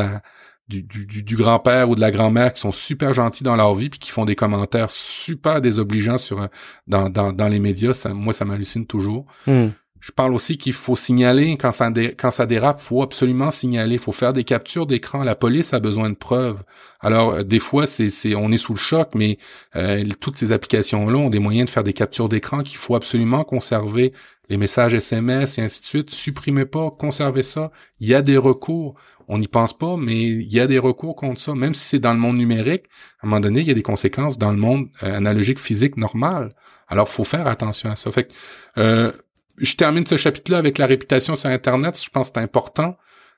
[0.68, 4.12] du grand-père ou de la grand-mère qui sont super gentils dans leur vie puis qui
[4.12, 6.50] font des commentaires super désobligeants sur
[6.88, 7.94] dans, dans, dans les médias.
[7.94, 9.26] Ça, moi, ça m'hallucine toujours.
[9.48, 9.70] Hmm.
[10.06, 13.98] Je parle aussi qu'il faut signaler quand ça, dé, quand ça dérape, faut absolument signaler,
[13.98, 15.24] faut faire des captures d'écran.
[15.24, 16.62] La police a besoin de preuves.
[17.00, 19.39] Alors euh, des fois, c'est, on est sous le choc, mais
[19.76, 23.44] euh, toutes ces applications-là ont des moyens de faire des captures d'écran qu'il faut absolument
[23.44, 24.13] conserver.
[24.48, 27.72] Les messages SMS et ainsi de suite, supprimez pas, conservez ça.
[28.00, 28.94] Il y a des recours.
[29.28, 31.56] On n'y pense pas, mais il y a des recours contre ça.
[31.56, 32.84] Même si c'est dans le monde numérique,
[33.22, 35.98] à un moment donné, il y a des conséquences dans le monde euh, analogique physique
[35.98, 36.54] normal.
[36.88, 38.12] Alors, faut faire attention à ça.
[38.12, 38.34] Fait que,
[38.78, 39.12] euh,
[39.58, 42.00] je termine ce chapitre-là avec la réputation sur Internet.
[42.02, 42.98] Je pense que c'est important.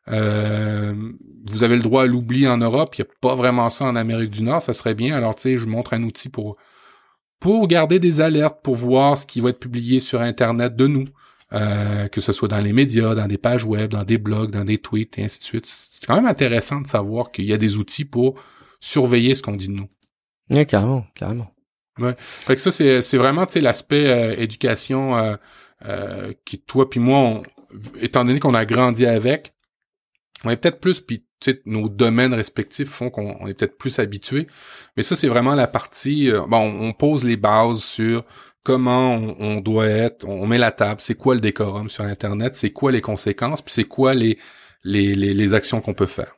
[0.10, 0.94] Euh,
[1.46, 2.96] vous avez le droit à l'oubli en Europe.
[2.98, 4.62] Il n'y a pas vraiment ça en Amérique du Nord.
[4.62, 5.16] Ça serait bien.
[5.16, 6.58] Alors, tu sais, je vous montre un outil pour
[7.40, 11.06] pour garder des alertes, pour voir ce qui va être publié sur Internet de nous,
[11.54, 14.64] euh, que ce soit dans les médias, dans des pages web, dans des blogs, dans
[14.64, 15.66] des tweets, et ainsi de suite.
[15.92, 18.42] C'est quand même intéressant de savoir qu'il y a des outils pour
[18.80, 19.90] surveiller ce qu'on dit de nous.
[20.50, 21.52] Oui, carrément, carrément.
[22.00, 22.16] Ouais.
[22.18, 25.38] Fait que ça, c'est, c'est vraiment, tu sais, l'aspect euh, éducation
[25.86, 27.44] euh, qui toi puis moi, on,
[28.02, 29.54] étant donné qu'on a grandi avec,
[30.44, 31.24] on est peut-être plus, puis
[31.66, 34.48] nos domaines respectifs font qu'on est peut-être plus habitué.
[34.96, 36.32] Mais ça, c'est vraiment la partie.
[36.32, 38.26] Euh, bon, on pose les bases sur
[38.64, 40.28] comment on, doit être.
[40.28, 41.00] On met la table.
[41.00, 44.38] C'est quoi le décorum sur Internet C'est quoi les conséquences Puis c'est quoi les
[44.84, 46.36] les, les, les actions qu'on peut faire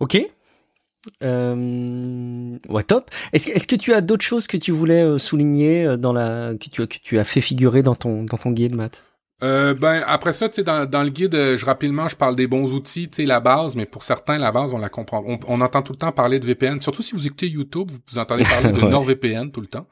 [0.00, 0.18] Ok.
[1.22, 3.10] Euh, ouais, top.
[3.32, 6.68] Est-ce, que tu as d'autres choses que tu voulais euh, souligner euh, dans la que
[6.68, 9.02] tu, que tu as fait figurer dans ton dans ton guide, Matt
[9.42, 12.36] euh, ben après ça, tu sais, dans, dans le guide, euh, je rapidement, je parle
[12.36, 15.24] des bons outils, tu sais, la base, mais pour certains, la base, on la comprend.
[15.48, 18.44] On, entend tout le temps parler de VPN, surtout si vous écoutez YouTube, vous, entendez
[18.44, 19.88] parler de NordVPN tout le temps.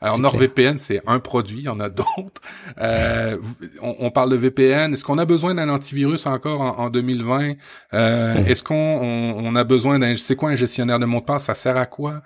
[0.00, 2.40] Alors NordVPN, c'est un produit, il y en a d'autres.
[2.80, 3.36] Euh,
[3.82, 4.92] on, parle de VPN.
[4.92, 7.54] Est-ce qu'on a besoin d'un antivirus encore en, 2020
[7.94, 11.44] euh, Est-ce qu'on on, a besoin d'un, c'est quoi un gestionnaire de mots de passe?
[11.44, 12.22] Ça sert à quoi?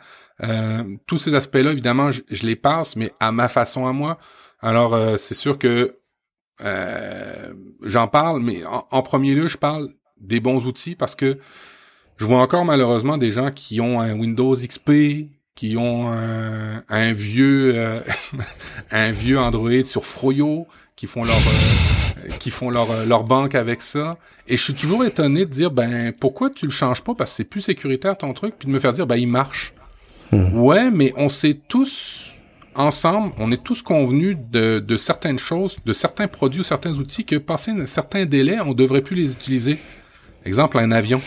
[1.07, 4.18] Tous ces aspects-là, évidemment, je, je, les passe, mais à ma façon à moi.
[4.61, 5.98] Alors, c'est sûr que
[6.60, 7.52] euh,
[7.84, 9.90] j'en parle, mais en, premier lieu, je parle
[10.20, 11.38] des bons outils parce que
[12.16, 14.90] je vois encore malheureusement des gens qui ont un Windows XP,
[15.54, 18.00] qui ont un, vieux euh,
[18.90, 20.66] un vieux Android sur Froyo,
[20.96, 24.18] qui font leur euh, qui font leur leur banque avec ça.
[24.48, 27.14] Et je suis toujours étonné de dire ben pourquoi tu le changes pas?
[27.14, 29.74] Parce que c'est plus sécuritaire ton truc, puis de me faire dire ben il marche.
[30.32, 30.58] Hmm.
[30.58, 32.34] Ouais, mais on sait tous
[32.78, 37.24] ensemble, on est tous convenus de, de, certaines choses, de certains produits ou certains outils
[37.24, 39.78] que passé un certain délai, on devrait plus les utiliser.
[40.44, 41.20] Exemple, un avion.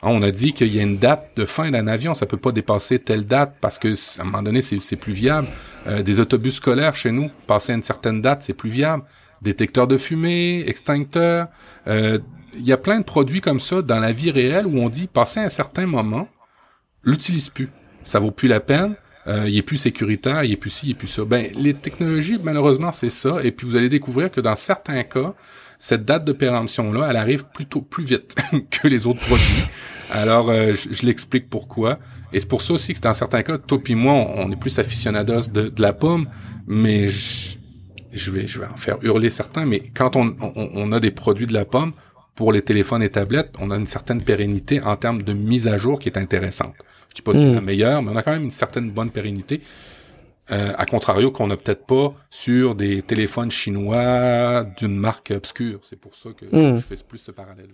[0.00, 2.36] Ah, on a dit qu'il y a une date de fin d'un avion, ça peut
[2.36, 3.88] pas dépasser telle date parce que
[4.18, 5.48] à un moment donné c'est plus viable.
[5.88, 9.02] Euh, des autobus scolaires chez nous, passer une certaine date, c'est plus viable.
[9.42, 11.48] Détecteurs de fumée, extincteurs,
[11.88, 12.20] euh,
[12.54, 15.08] il y a plein de produits comme ça dans la vie réelle où on dit
[15.08, 16.28] passer un certain moment,
[17.02, 17.70] l'utilise plus,
[18.04, 18.94] ça vaut plus la peine
[19.28, 21.24] il est plus sécuritaire, il est plus ci, il est plus ça.
[21.24, 23.42] Ben, les technologies, malheureusement, c'est ça.
[23.42, 25.34] Et puis, vous allez découvrir que dans certains cas,
[25.78, 28.34] cette date de péremption-là, elle arrive plutôt plus vite
[28.70, 29.64] que les autres produits.
[30.10, 31.98] Alors, euh, je, l'explique pourquoi.
[32.32, 34.78] Et c'est pour ça aussi que dans certains cas, toi et moi, on, est plus
[34.78, 36.28] aficionados de, de la pomme,
[36.66, 41.00] mais je, vais, je vais en faire hurler certains, mais quand on, on, on a
[41.00, 41.92] des produits de la pomme,
[42.34, 45.76] pour les téléphones et tablettes, on a une certaine pérennité en termes de mise à
[45.76, 46.76] jour qui est intéressante.
[47.18, 47.54] Dis pas que c'est hmm.
[47.54, 49.60] la meilleure, mais on a quand même une certaine bonne pérennité.
[50.52, 55.80] Euh, à contrario qu'on n'a peut-être pas sur des téléphones chinois d'une marque obscure.
[55.82, 56.76] C'est pour ça que hmm.
[56.76, 57.70] je fais plus ce parallèle.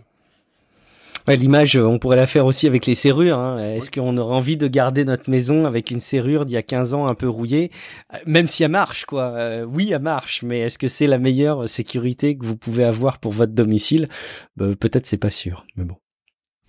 [1.29, 3.39] Ouais, L'image, on pourrait la faire aussi avec les serrures.
[3.39, 3.59] Hein.
[3.59, 6.95] Est-ce qu'on aurait envie de garder notre maison avec une serrure d'il y a 15
[6.95, 7.71] ans un peu rouillée?
[8.25, 9.25] Même si elle marche, quoi.
[9.25, 13.19] Euh, oui, elle marche, mais est-ce que c'est la meilleure sécurité que vous pouvez avoir
[13.19, 14.09] pour votre domicile?
[14.57, 15.97] Bah, Peut-être c'est pas sûr, mais bon.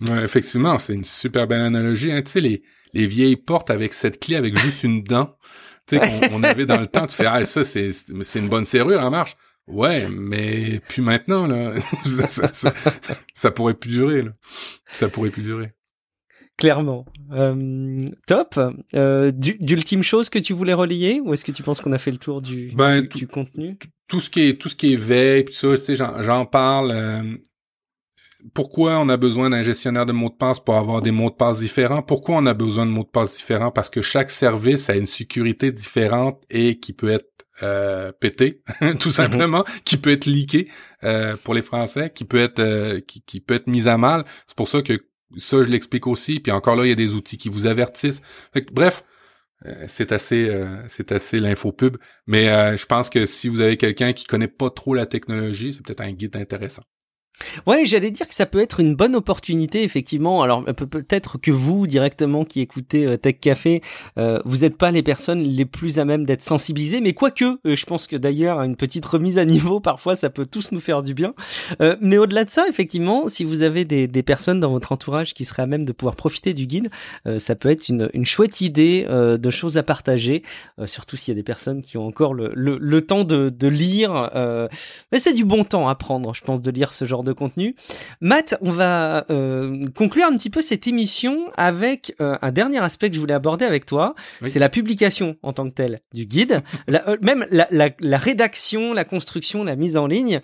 [0.00, 2.12] Ouais, effectivement, c'est une super belle analogie.
[2.12, 2.22] Hein.
[2.22, 5.36] Tu sais, les, les vieilles portes avec cette clé avec juste une dent.
[5.86, 8.48] Tu sais, qu'on on avait dans le temps, tu fais, ah, ça, c'est, c'est une
[8.48, 9.36] bonne serrure, elle marche.
[9.66, 11.74] Ouais, mais puis maintenant, là,
[12.28, 12.72] ça,
[13.34, 14.22] ça, pourrait plus durer.
[14.22, 14.30] Là.
[14.92, 15.72] Ça pourrait plus durer.
[16.56, 17.04] Clairement.
[17.32, 18.58] Euh, top.
[18.94, 22.12] Euh, D'ultime chose que tu voulais relayer ou est-ce que tu penses qu'on a fait
[22.12, 23.76] le tour du, ben, du, contenu?
[24.08, 26.92] Tout ce qui est tout ce qui est veille, puis ça, tu sais, j'en parle.
[26.92, 27.22] Euh,
[28.54, 31.34] pourquoi on a besoin d'un gestionnaire de mots de passe pour avoir des mots de
[31.34, 32.02] passe différents?
[32.02, 33.70] Pourquoi on a besoin de mots de passe différents?
[33.70, 37.30] Parce que chaque service a une sécurité différente et qui peut être
[37.62, 38.62] euh, pété,
[39.00, 40.68] tout simplement, qui peut être leaké
[41.04, 44.24] euh, pour les Français, qui peut être euh, qui, qui, peut être mis à mal.
[44.46, 45.06] C'est pour ça que
[45.36, 46.38] ça, je l'explique aussi.
[46.40, 48.20] Puis encore là, il y a des outils qui vous avertissent.
[48.72, 49.04] bref,
[49.86, 50.50] c'est assez
[50.86, 51.96] c'est assez l'info pub.
[52.26, 55.82] Mais je pense que si vous avez quelqu'un qui connaît pas trop la technologie, c'est
[55.82, 56.82] peut-être un guide intéressant.
[57.66, 60.42] Ouais, j'allais dire que ça peut être une bonne opportunité, effectivement.
[60.42, 63.82] Alors peut-être que vous, directement, qui écoutez euh, Tech Café,
[64.18, 67.76] euh, vous n'êtes pas les personnes les plus à même d'être sensibilisées, mais quoique, euh,
[67.76, 71.02] je pense que d'ailleurs, une petite remise à niveau, parfois, ça peut tous nous faire
[71.02, 71.34] du bien.
[72.00, 75.62] mais au-delà de ça, effectivement, si vous avez des, personnes dans votre entourage qui seraient
[75.62, 76.90] à même de pouvoir profiter du guide,
[77.38, 80.42] ça peut être une, une chouette idée de choses à partager,
[80.86, 84.30] surtout s'il y a des personnes qui ont encore le, le, temps de, de lire.
[85.12, 87.74] mais c'est du bon temps à prendre, je pense, de lire ce genre de contenu.
[88.22, 93.10] Matt, on va euh, conclure un petit peu cette émission avec euh, un dernier aspect
[93.10, 94.14] que je voulais aborder avec toi.
[94.46, 99.04] C'est la publication en tant que telle du guide, euh, même la, la, rédaction, la
[99.04, 100.40] construction, la mise en ligne,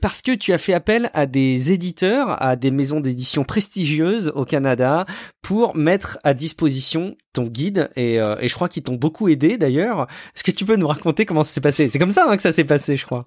[0.00, 4.44] parce que tu as fait appel à des éditeurs, à des maisons d'édition prestigieuses au
[4.44, 5.06] Canada
[5.42, 10.06] pour mettre à disposition ton guide et, et je crois qu'ils t'ont beaucoup aidé d'ailleurs.
[10.36, 11.88] Est-ce que tu peux nous raconter comment ça s'est passé?
[11.88, 13.24] C'est comme ça hein, que ça s'est passé, je crois.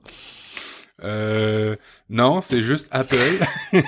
[1.03, 1.75] Euh,
[2.09, 3.17] non, c'est juste Apple.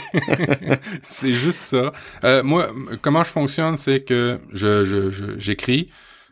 [1.04, 1.92] c'est juste ça.
[2.24, 5.90] Euh, moi, comment je fonctionne, c'est que je, je, j'écris,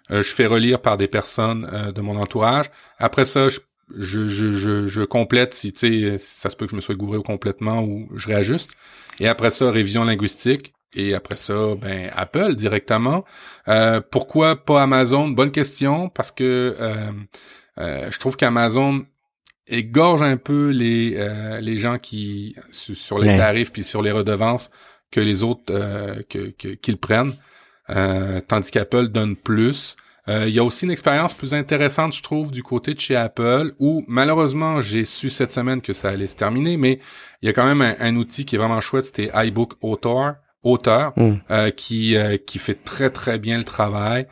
[0.10, 2.70] je, euh, je, fais relire par des personnes euh, de mon entourage.
[2.98, 3.60] Après ça, je,
[3.98, 7.20] je, je, je, complète si, tu sais, ça se peut que je me sois gouré
[7.24, 8.72] complètement ou je réajuste.
[9.20, 10.74] Et après ça, révision linguistique.
[10.96, 13.26] Et après ça, ben Apple directement.
[13.68, 15.28] Euh, pourquoi pas Amazon?
[15.30, 16.76] Bonne question parce que
[17.80, 19.06] euh, je trouve qu'Amazon
[19.68, 24.70] égorge un peu les euh, les gens qui sur les tarifs puis sur les redevances
[25.12, 27.34] que les autres euh, que qu'ils prennent.
[27.90, 29.96] Euh, tandis qu'Apple donne plus.
[30.30, 33.74] Il y a aussi une expérience plus intéressante je trouve du côté de chez Apple
[33.78, 37.02] où malheureusement j'ai su cette semaine que ça allait se terminer mais
[37.42, 41.12] il y a quand même un, outil qui est vraiment chouette c'était iBook Author auteur
[41.18, 41.72] mm.
[41.76, 42.16] qui
[42.48, 44.26] qui fait très très bien le travail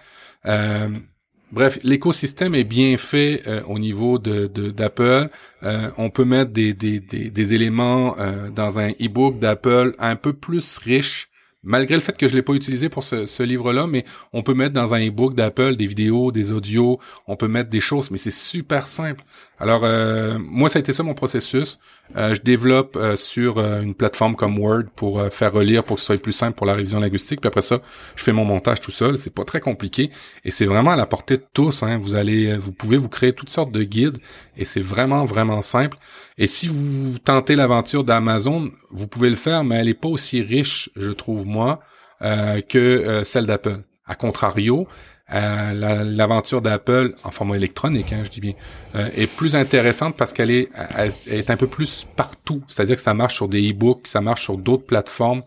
[1.51, 5.29] Bref, l'écosystème est bien fait euh, au niveau de d'Apple.
[5.63, 10.31] Euh, on peut mettre des, des, des, éléments euh, dans un e-book d'Apple un peu
[10.33, 11.29] plus riche
[11.63, 14.53] malgré le fait que je l'ai pas utilisé pour ce, ce livre-là, mais on peut
[14.53, 18.17] mettre dans un e-book d'Apple des vidéos, des audios, on peut mettre des choses, mais
[18.17, 19.23] c'est super simple.
[19.61, 21.77] Alors euh, moi, ça a été ça mon processus.
[22.17, 26.07] Euh, je développe euh, sur une plateforme comme Word pour faire relire, pour que ce
[26.07, 27.41] soit plus simple pour la révision linguistique.
[27.41, 27.79] Puis après ça,
[28.15, 29.19] je fais mon montage tout seul.
[29.19, 30.09] C'est pas très compliqué
[30.43, 31.83] et c'est vraiment à la portée de tous.
[31.83, 31.99] Hein.
[32.01, 34.17] Vous allez, vous pouvez vous créer toutes sortes de guides
[34.57, 35.97] et c'est vraiment vraiment simple.
[36.39, 40.41] Et si vous tentez l'aventure d'Amazon, vous pouvez le faire, mais elle est pas aussi
[40.41, 41.81] riche, je trouve moi,
[42.19, 43.83] que celle d'Apple.
[44.07, 44.87] A contrario,
[45.33, 48.53] euh, l'aventure d'Apple en format électronique, hein, je dis bien,
[48.95, 50.69] euh, est plus intéressante parce qu'elle est,
[51.27, 52.63] est un peu plus partout.
[52.67, 55.43] C'est-à-dire que ça marche sur des e-books, ça marche sur d'autres plateformes,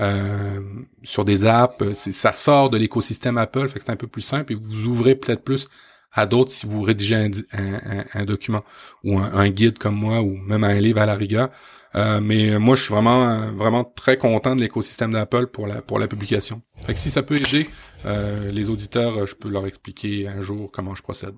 [0.00, 0.60] euh,
[1.02, 1.92] sur des apps.
[1.92, 5.14] Ça sort de l'écosystème Apple, fait que c'est un peu plus simple et vous ouvrez
[5.14, 5.68] peut-être plus
[6.12, 8.64] à d'autres si vous rédigez un, un, un document
[9.04, 11.48] ou un, guide comme moi ou même un livre à la rigueur.
[11.94, 15.98] Euh, mais moi, je suis vraiment, vraiment très content de l'écosystème d'Apple pour la pour
[15.98, 16.62] la publication.
[16.86, 17.68] Fait que si ça peut aider
[18.06, 21.34] euh, les auditeurs, je peux leur expliquer un jour comment je procède.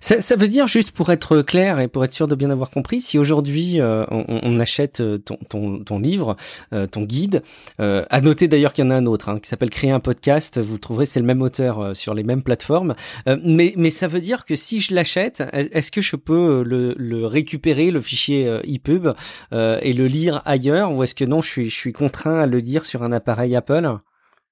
[0.00, 2.70] Ça, ça, veut dire juste pour être clair et pour être sûr de bien avoir
[2.70, 6.36] compris, si aujourd'hui euh, on, on, achète euh, ton, ton, ton livre,
[6.72, 7.42] euh, ton guide,
[7.80, 10.00] euh, à noter d'ailleurs qu'il y en a un autre hein, qui s'appelle Créer un
[10.00, 12.94] podcast, vous trouverez c'est le même auteur sur les mêmes plateformes,
[13.26, 17.26] mais, mais ça veut dire que si je l'achète, est-ce que je peux le, le
[17.26, 19.14] récupérer, le fichier EPUB,
[19.52, 22.58] et le lire ailleurs, ou est-ce que non, je suis, je suis contraint à le
[22.58, 23.98] lire sur un appareil Apple?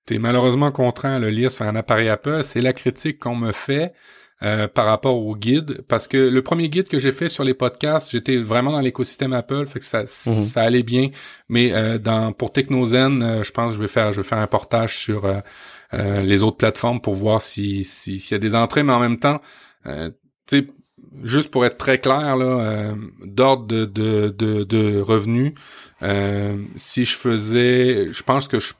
[0.06, 3.52] T'es malheureusement contraint à le lire sur un appareil Apple, c'est la critique qu'on me
[3.52, 3.92] fait.
[4.42, 7.54] Euh, par rapport au guide parce que le premier guide que j'ai fait sur les
[7.54, 10.44] podcasts, j'étais vraiment dans l'écosystème Apple, fait que ça mhm.
[10.44, 11.10] ça allait bien.
[11.48, 14.38] Mais euh, dans pour Technozen, euh, je pense que je vais faire je vais faire
[14.38, 15.32] un portage sur
[15.92, 19.40] les autres plateformes pour voir si s'il y a des entrées, mais en même temps,
[19.84, 19.92] tu
[20.48, 20.66] sais,
[21.22, 25.52] juste pour être très clair là, d'ordre de, de, de, de revenus,
[26.74, 28.72] si je faisais, je pense que je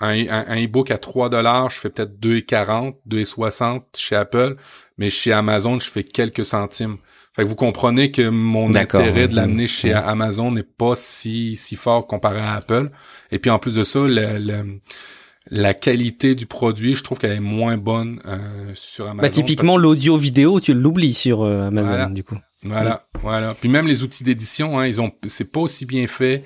[0.00, 4.56] un, un, e-book à 3 dollars, je fais peut-être 2,40, 2,60 chez Apple
[4.98, 6.96] mais chez Amazon, je fais quelques centimes.
[7.34, 11.74] Fait que vous comprenez que mon intérêt de l'amener chez Amazon n'est pas si si
[11.74, 12.90] fort comparé à Apple.
[13.32, 14.78] Et puis en plus de ça, le,
[15.50, 19.22] la qualité du produit, je trouve qu'elle est moins bonne euh, sur Amazon.
[19.22, 22.36] Bah, typiquement, l'audio vidéo, tu l'oublies sur euh, Amazon, du coup.
[22.62, 23.54] Voilà, voilà.
[23.54, 26.44] Puis même les outils d'édition, hein, ils ont, c'est pas aussi bien fait.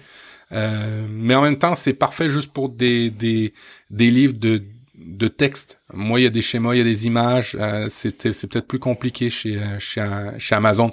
[0.52, 3.52] Euh, mais en même temps, c'est parfait juste pour des, des,
[3.90, 4.62] des livres de
[4.98, 5.80] de texte.
[5.92, 7.56] Moi, il y a des schémas, il y a des images.
[7.58, 10.06] Euh, c'est peut-être plus compliqué chez, euh, chez,
[10.38, 10.92] chez Amazon.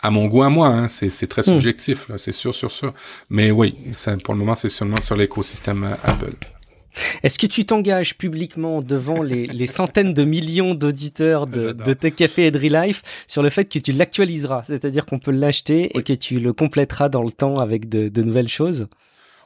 [0.00, 1.44] À mon goût, à moi, hein, c'est très hmm.
[1.44, 2.92] subjectif, c'est sûr, sûr, sûr.
[3.30, 6.32] Mais oui, ça, pour le moment, c'est seulement sur l'écosystème euh, Apple.
[7.22, 12.46] Est-ce que tu t'engages publiquement devant les, centaines de millions d'auditeurs de, de Tech Café
[12.46, 16.12] et de Life sur le fait que tu l'actualiseras, c'est-à-dire qu'on peut l'acheter et que
[16.12, 18.88] tu le compléteras dans le temps avec de, nouvelles choses?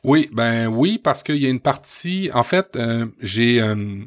[0.04, 2.30] Oui, ben oui, parce qu'il y a une partie.
[2.32, 4.04] En fait, euh, j'ai euh,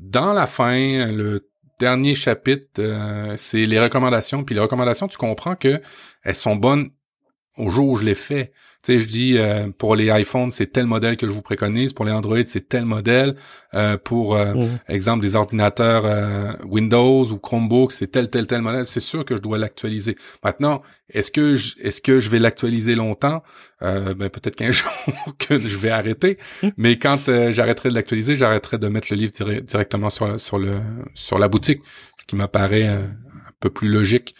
[0.00, 1.48] dans la fin le
[1.78, 4.44] dernier chapitre, euh, c'est les recommandations.
[4.44, 5.80] Puis les recommandations, tu comprends que
[6.24, 6.90] elles sont bonnes
[7.56, 8.52] au jour où je les fais.
[8.88, 11.92] Tu sais, je dis euh, pour les iPhones, c'est tel modèle que je vous préconise.
[11.92, 13.36] Pour les Android, c'est tel modèle.
[13.74, 14.78] Euh, pour euh, mmh.
[14.88, 16.06] exemple des ordinateurs
[16.64, 18.86] Windows ou Chromebook, c'est tel tel tel modèle.
[18.86, 20.16] C'est sûr que je dois l'actualiser.
[20.42, 20.80] Maintenant,
[21.10, 23.42] est-ce que je, est-ce que je vais l'actualiser longtemps?
[23.82, 24.90] Ben peut-être qu'un jour
[25.38, 26.38] que je vais arrêter.
[26.62, 26.68] Mmh.
[26.78, 30.78] Mais quand j'arrêterai de l'actualiser, j'arrêterai de mettre le livre directement sur sur le
[31.12, 31.82] sur la boutique,
[32.16, 33.10] ce qui m'apparaît un
[33.60, 34.34] peu plus logique.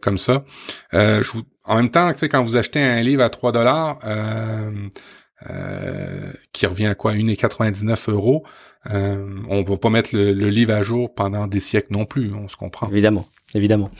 [0.00, 0.44] Comme ça.
[0.92, 4.70] vous, en même temps, quand vous achetez un livre à 3 dollars, euh,
[5.50, 7.12] euh, qui revient à quoi?
[7.14, 8.44] 1,99 euros,
[8.90, 12.48] euh, on va pas mettre le, livre à jour pendant des siècles non plus, on
[12.48, 12.88] se comprend.
[12.90, 13.26] Évidemment
[13.56, 13.90] évidemment.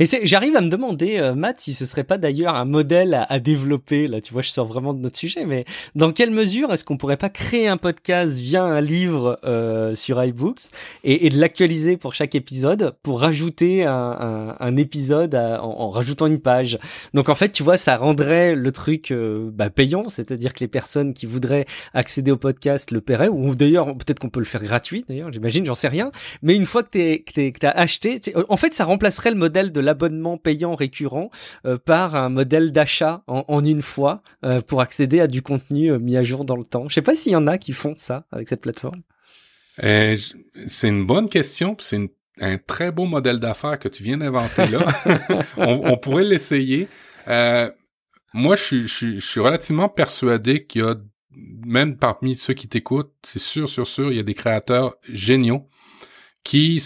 [0.00, 3.40] Et j'arrive à me demander, euh, Matt, si ce serait pas d'ailleurs un modèle à,
[3.40, 4.08] développer.
[4.08, 6.96] Là, tu vois, je sors vraiment de notre sujet, mais dans quelle mesure est-ce qu'on
[6.96, 10.62] pourrait pas créer un podcast via un livre euh, sur iBooks
[11.04, 16.78] et, de l'actualiser pour chaque épisode pour rajouter un, épisode en, rajoutant une page?
[17.12, 20.68] Donc en fait, tu vois, ça rendrait le truc euh, bah, payant, c'est-à-dire que les
[20.68, 24.62] personnes qui voudraient accéder au podcast le paieraient, ou d'ailleurs peut-être qu'on peut le faire
[24.62, 25.04] gratuit.
[25.08, 26.10] D'ailleurs, j'imagine, j'en sais rien.
[26.42, 29.80] Mais une fois que tu que as acheté, en fait, ça remplacerait le modèle de
[29.80, 31.28] l'abonnement payant récurrent
[31.66, 35.98] euh, par un modèle d'achat en, une fois euh, pour accéder à du contenu euh,
[35.98, 36.88] mis à jour dans le temps.
[36.88, 39.02] Je sais pas s'il y en a qui font ça avec cette plateforme.
[39.78, 41.76] c'est une bonne question.
[41.80, 42.00] C'est
[42.40, 44.86] un très beau modèle d'affaires que tu viens d'inventer là.
[45.58, 46.88] on, pourrait l'essayer.
[48.32, 50.94] moi, je, je, suis relativement persuadé qu'il y a,
[51.66, 55.68] même parmi ceux qui t'écoutent, c'est sûr, sûr, sûr, il y a des créateurs géniaux
[56.44, 56.80] qui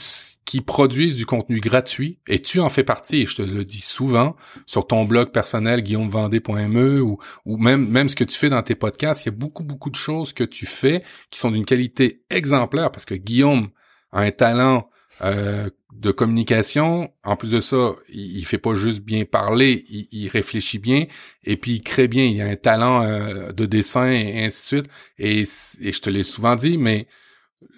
[0.49, 3.83] qui produisent du contenu gratuit, et tu en fais partie, et je te le dis
[3.83, 4.35] souvent,
[4.65, 8.75] sur ton blog personnel guillaumevendée.me ou, ou même, même ce que tu fais dans tes
[8.75, 12.23] podcasts, il y a beaucoup, beaucoup de choses que tu fais qui sont d'une qualité
[12.31, 13.69] exemplaire, parce que Guillaume
[14.11, 14.89] a un talent
[15.23, 17.13] euh, de communication.
[17.25, 21.05] En plus de ça, il, fait pas juste bien parler, il, réfléchit bien
[21.45, 22.25] et puis il crée bien.
[22.25, 24.93] Il a un talent euh, de dessin et ainsi de suite.
[25.19, 27.07] Et, et je te l'ai souvent dit, mais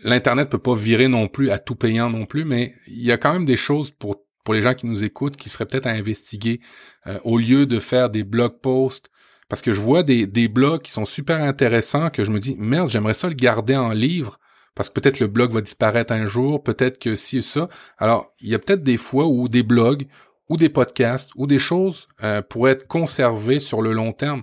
[0.02, 3.18] l'Internet peut pas virer non plus à tout payant non plus, mais il y a
[3.18, 5.90] quand même des choses pour, pour les gens qui nous écoutent qui seraient peut-être à
[5.90, 6.60] investiguer
[7.06, 9.10] euh, au lieu de faire des blog posts.
[9.48, 12.56] Parce que je vois des, des blogs qui sont super intéressants que je me dis,
[12.58, 14.38] merde, j'aimerais ça le garder en livre
[14.74, 17.68] parce que peut-être le blog va disparaître un jour, peut-être que si et ça.
[17.98, 20.06] Alors, il y a peut-être des fois où des blogs
[20.48, 24.42] ou des podcasts ou des choses euh, pourraient être conservées sur le long terme.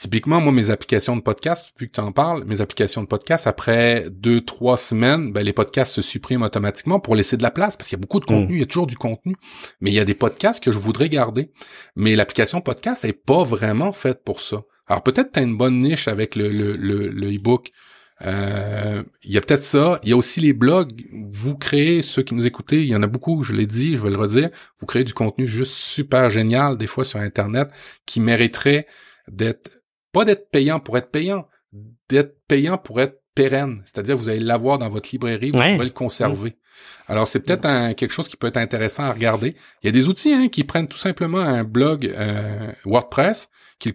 [0.00, 3.46] Typiquement, moi, mes applications de podcast, vu que tu en parles, mes applications de podcast,
[3.46, 7.76] après deux, trois semaines, ben, les podcasts se suppriment automatiquement pour laisser de la place,
[7.76, 8.34] parce qu'il y a beaucoup de mm.
[8.34, 9.36] contenu, il y a toujours du contenu.
[9.82, 11.52] Mais il y a des podcasts que je voudrais garder.
[11.96, 14.62] Mais l'application podcast est pas vraiment faite pour ça.
[14.86, 17.70] Alors peut-être tu as une bonne niche avec le, le, le, e-book.
[18.22, 20.00] Euh, il y a peut-être ça.
[20.02, 20.92] Il y a aussi les blogs.
[21.30, 24.02] Vous créez, ceux qui nous écoutez, il y en a beaucoup, je l'ai dit, je
[24.02, 24.48] vais le redire.
[24.78, 27.68] Vous créez du contenu juste super génial, des fois sur Internet,
[28.06, 28.86] qui mériterait
[29.28, 29.79] d'être
[30.12, 31.46] pas d'être payant pour être payant,
[32.08, 33.82] d'être payant pour être pérenne.
[33.84, 36.56] C'est-à-dire vous allez l'avoir dans votre librairie, vous pouvez le conserver.
[37.10, 39.56] Alors c'est peut-être quelque chose qui peut être intéressant à regarder.
[39.82, 43.48] Il y a des outils hein, qui prennent tout simplement un blog euh, WordPress,
[43.80, 43.94] qu'ils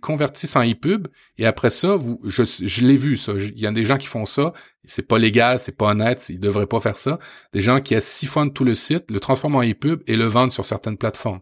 [0.00, 1.06] convertissent en ePub,
[1.38, 3.34] et après ça, vous, je, je l'ai vu ça.
[3.36, 4.52] Il y a des gens qui font ça.
[4.84, 7.20] C'est pas légal, c'est pas honnête, ils devraient pas faire ça.
[7.52, 10.64] Des gens qui siphonnent tout le site, le transforment en ePub et le vendent sur
[10.64, 11.40] certaines plateformes.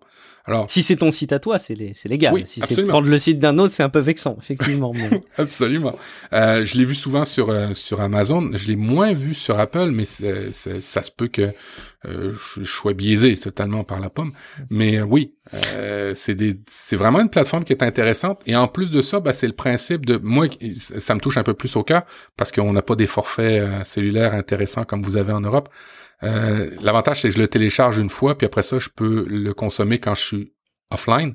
[0.48, 2.34] Alors, si c'est ton site à toi, c'est légal.
[2.46, 4.94] si c'est prendre le site d'un autre, c'est un peu vexant, effectivement.
[5.36, 5.98] absolument.
[6.32, 8.50] Euh, je l'ai vu souvent sur euh, sur Amazon.
[8.54, 11.50] Je l'ai moins vu sur Apple, mais ça se peut que
[12.06, 14.32] euh, je, sois biaisé totalement par la pomme.
[14.70, 15.34] Mais oui,
[16.14, 16.36] c'est
[16.68, 18.40] c'est vraiment une plateforme qui est intéressante.
[18.46, 21.42] Et en plus de ça, bah, c'est le principe de moi, ça me touche un
[21.42, 22.02] peu plus au cœur
[22.36, 25.68] parce qu'on n'a pas des forfaits cellulaires intéressants comme vous avez en Europe.
[26.22, 29.54] Euh, l'avantage, c'est que je le télécharge une fois, puis après ça, je peux le
[29.54, 30.52] consommer quand je suis
[30.90, 31.34] offline.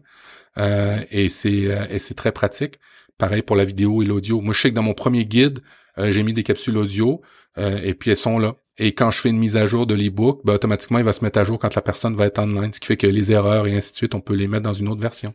[0.57, 2.79] Euh, et c'est euh, et c'est très pratique.
[3.17, 4.41] Pareil pour la vidéo et l'audio.
[4.41, 5.59] Moi, je sais que dans mon premier guide,
[5.97, 7.21] j'ai mis des capsules audio
[7.57, 8.55] et puis elles sont là.
[8.77, 11.23] Et quand je fais une mise à jour de l'ebook, ben, automatiquement, il va se
[11.23, 13.67] mettre à jour quand la personne va être online, ce qui fait que les erreurs
[13.67, 15.33] et ainsi de suite, on peut les mettre dans une autre version.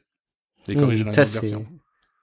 [0.66, 1.66] Les mmh, corriger dans une autre version.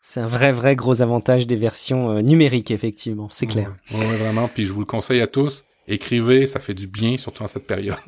[0.02, 3.76] C'est un vrai, vrai gros avantage des versions numériques, effectivement, c'est clair.
[3.92, 4.48] Oui, ouais, vraiment.
[4.48, 7.68] Puis je vous le conseille à tous écrivez, ça fait du bien, surtout en cette
[7.68, 7.98] période.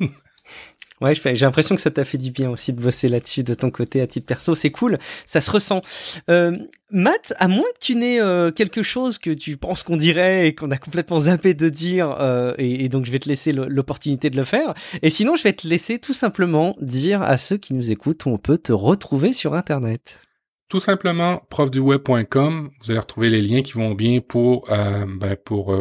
[1.00, 3.70] Ouais, j'ai l'impression que ça t'a fait du bien aussi de bosser là-dessus de ton
[3.70, 4.54] côté à titre perso.
[4.54, 5.80] C'est cool, ça se ressent.
[6.28, 6.56] Euh,
[6.90, 10.54] Matt, à moins que tu n'aies euh, quelque chose que tu penses qu'on dirait et
[10.54, 14.36] qu'on a complètement zappé de dire, euh, et, donc je vais te laisser l'opportunité de
[14.36, 14.74] le faire.
[15.02, 18.30] Et sinon, je vais te laisser tout simplement dire à ceux qui nous écoutent où
[18.30, 20.20] on peut te retrouver sur Internet.
[20.68, 22.70] Tout simplement, profduweb.com.
[22.80, 25.74] Vous allez retrouver les liens qui vont bien pour ben, pour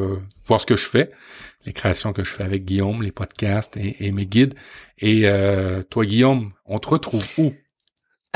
[0.45, 1.09] voir ce que je fais,
[1.68, 4.55] les créations que je fais avec Guillaume, les podcasts et, mes guides.
[4.99, 7.53] Et euh, toi, Guillaume, on te retrouve où?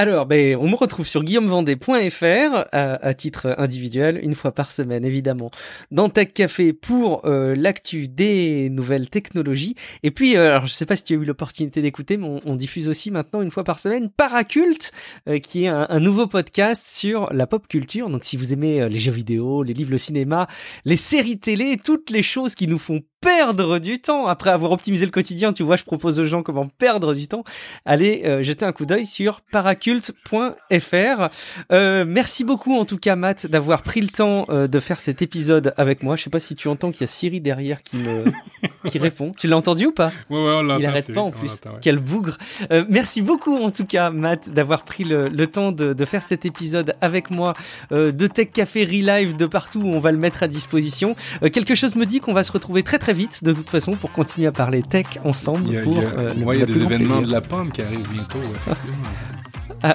[0.01, 5.51] Alors, ben, on me retrouve sur guillaumevendée.fr à, titre individuel, une fois par semaine, évidemment,
[5.91, 9.75] dans Tech Café pour euh, l'actu des nouvelles technologies.
[10.01, 12.55] Et puis, euh, alors, je sais pas si tu as eu l'opportunité d'écouter, mais on,
[12.55, 14.91] diffuse aussi maintenant, une fois par semaine, Paraculte,
[15.29, 18.09] euh, qui est un, un, nouveau podcast sur la pop culture.
[18.09, 20.47] Donc, si vous aimez les jeux vidéo, les livres, le cinéma,
[20.83, 25.05] les séries télé, toutes les choses qui nous font perdre du temps après avoir optimisé
[25.05, 25.53] le quotidien.
[25.53, 27.43] Tu vois, je propose aux gens comment perdre du temps.
[27.85, 31.29] Allez euh, jeter un coup d'œil sur paraculte.fr.
[31.71, 35.21] Euh, merci beaucoup en tout cas Matt d'avoir pris le temps euh, de faire cet
[35.21, 36.15] épisode avec moi.
[36.15, 38.23] Je sais pas si tu entends qu'il y a Siri derrière qui me
[38.85, 39.33] qui répond.
[39.37, 40.11] Tu l'as entendu ou pas?
[40.31, 40.79] Ouais ouais, on.
[40.79, 41.61] Il arrête pas en plus.
[41.81, 42.37] Quel bougre.
[42.71, 46.23] Euh, merci beaucoup en tout cas Matt d'avoir pris le, le temps de, de, faire
[46.23, 47.53] cet épisode avec moi
[47.91, 51.15] de Tech Café Relive de partout où on va le mettre à disposition.
[51.53, 54.11] quelque chose me dit qu'on va se retrouver très très vite de toute façon pour
[54.11, 55.63] continuer à parler tech ensemble.
[55.67, 57.41] Il y a, pour, il y a, euh, il y a des événements de la
[57.41, 58.39] pomme qui arrivent bientôt.
[58.67, 58.97] Effectivement.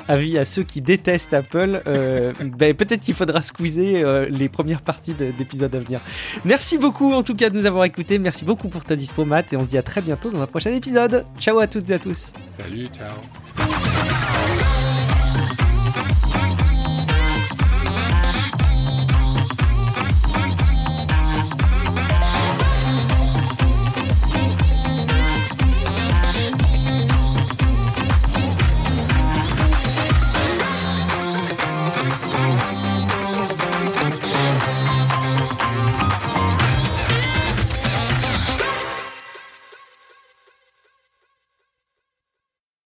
[0.09, 4.83] avis à ceux qui détestent Apple, euh, ben, peut-être qu'il faudra squeezer euh, les premières
[4.83, 6.01] parties d'épisodes à venir.
[6.45, 8.19] Merci beaucoup en tout cas de nous avoir écoutés.
[8.19, 10.47] Merci beaucoup pour ta dispo, Matt, et on se dit à très bientôt dans un
[10.47, 11.25] prochain épisode.
[11.39, 12.33] Ciao à toutes et à tous.
[12.59, 14.76] Salut, ciao.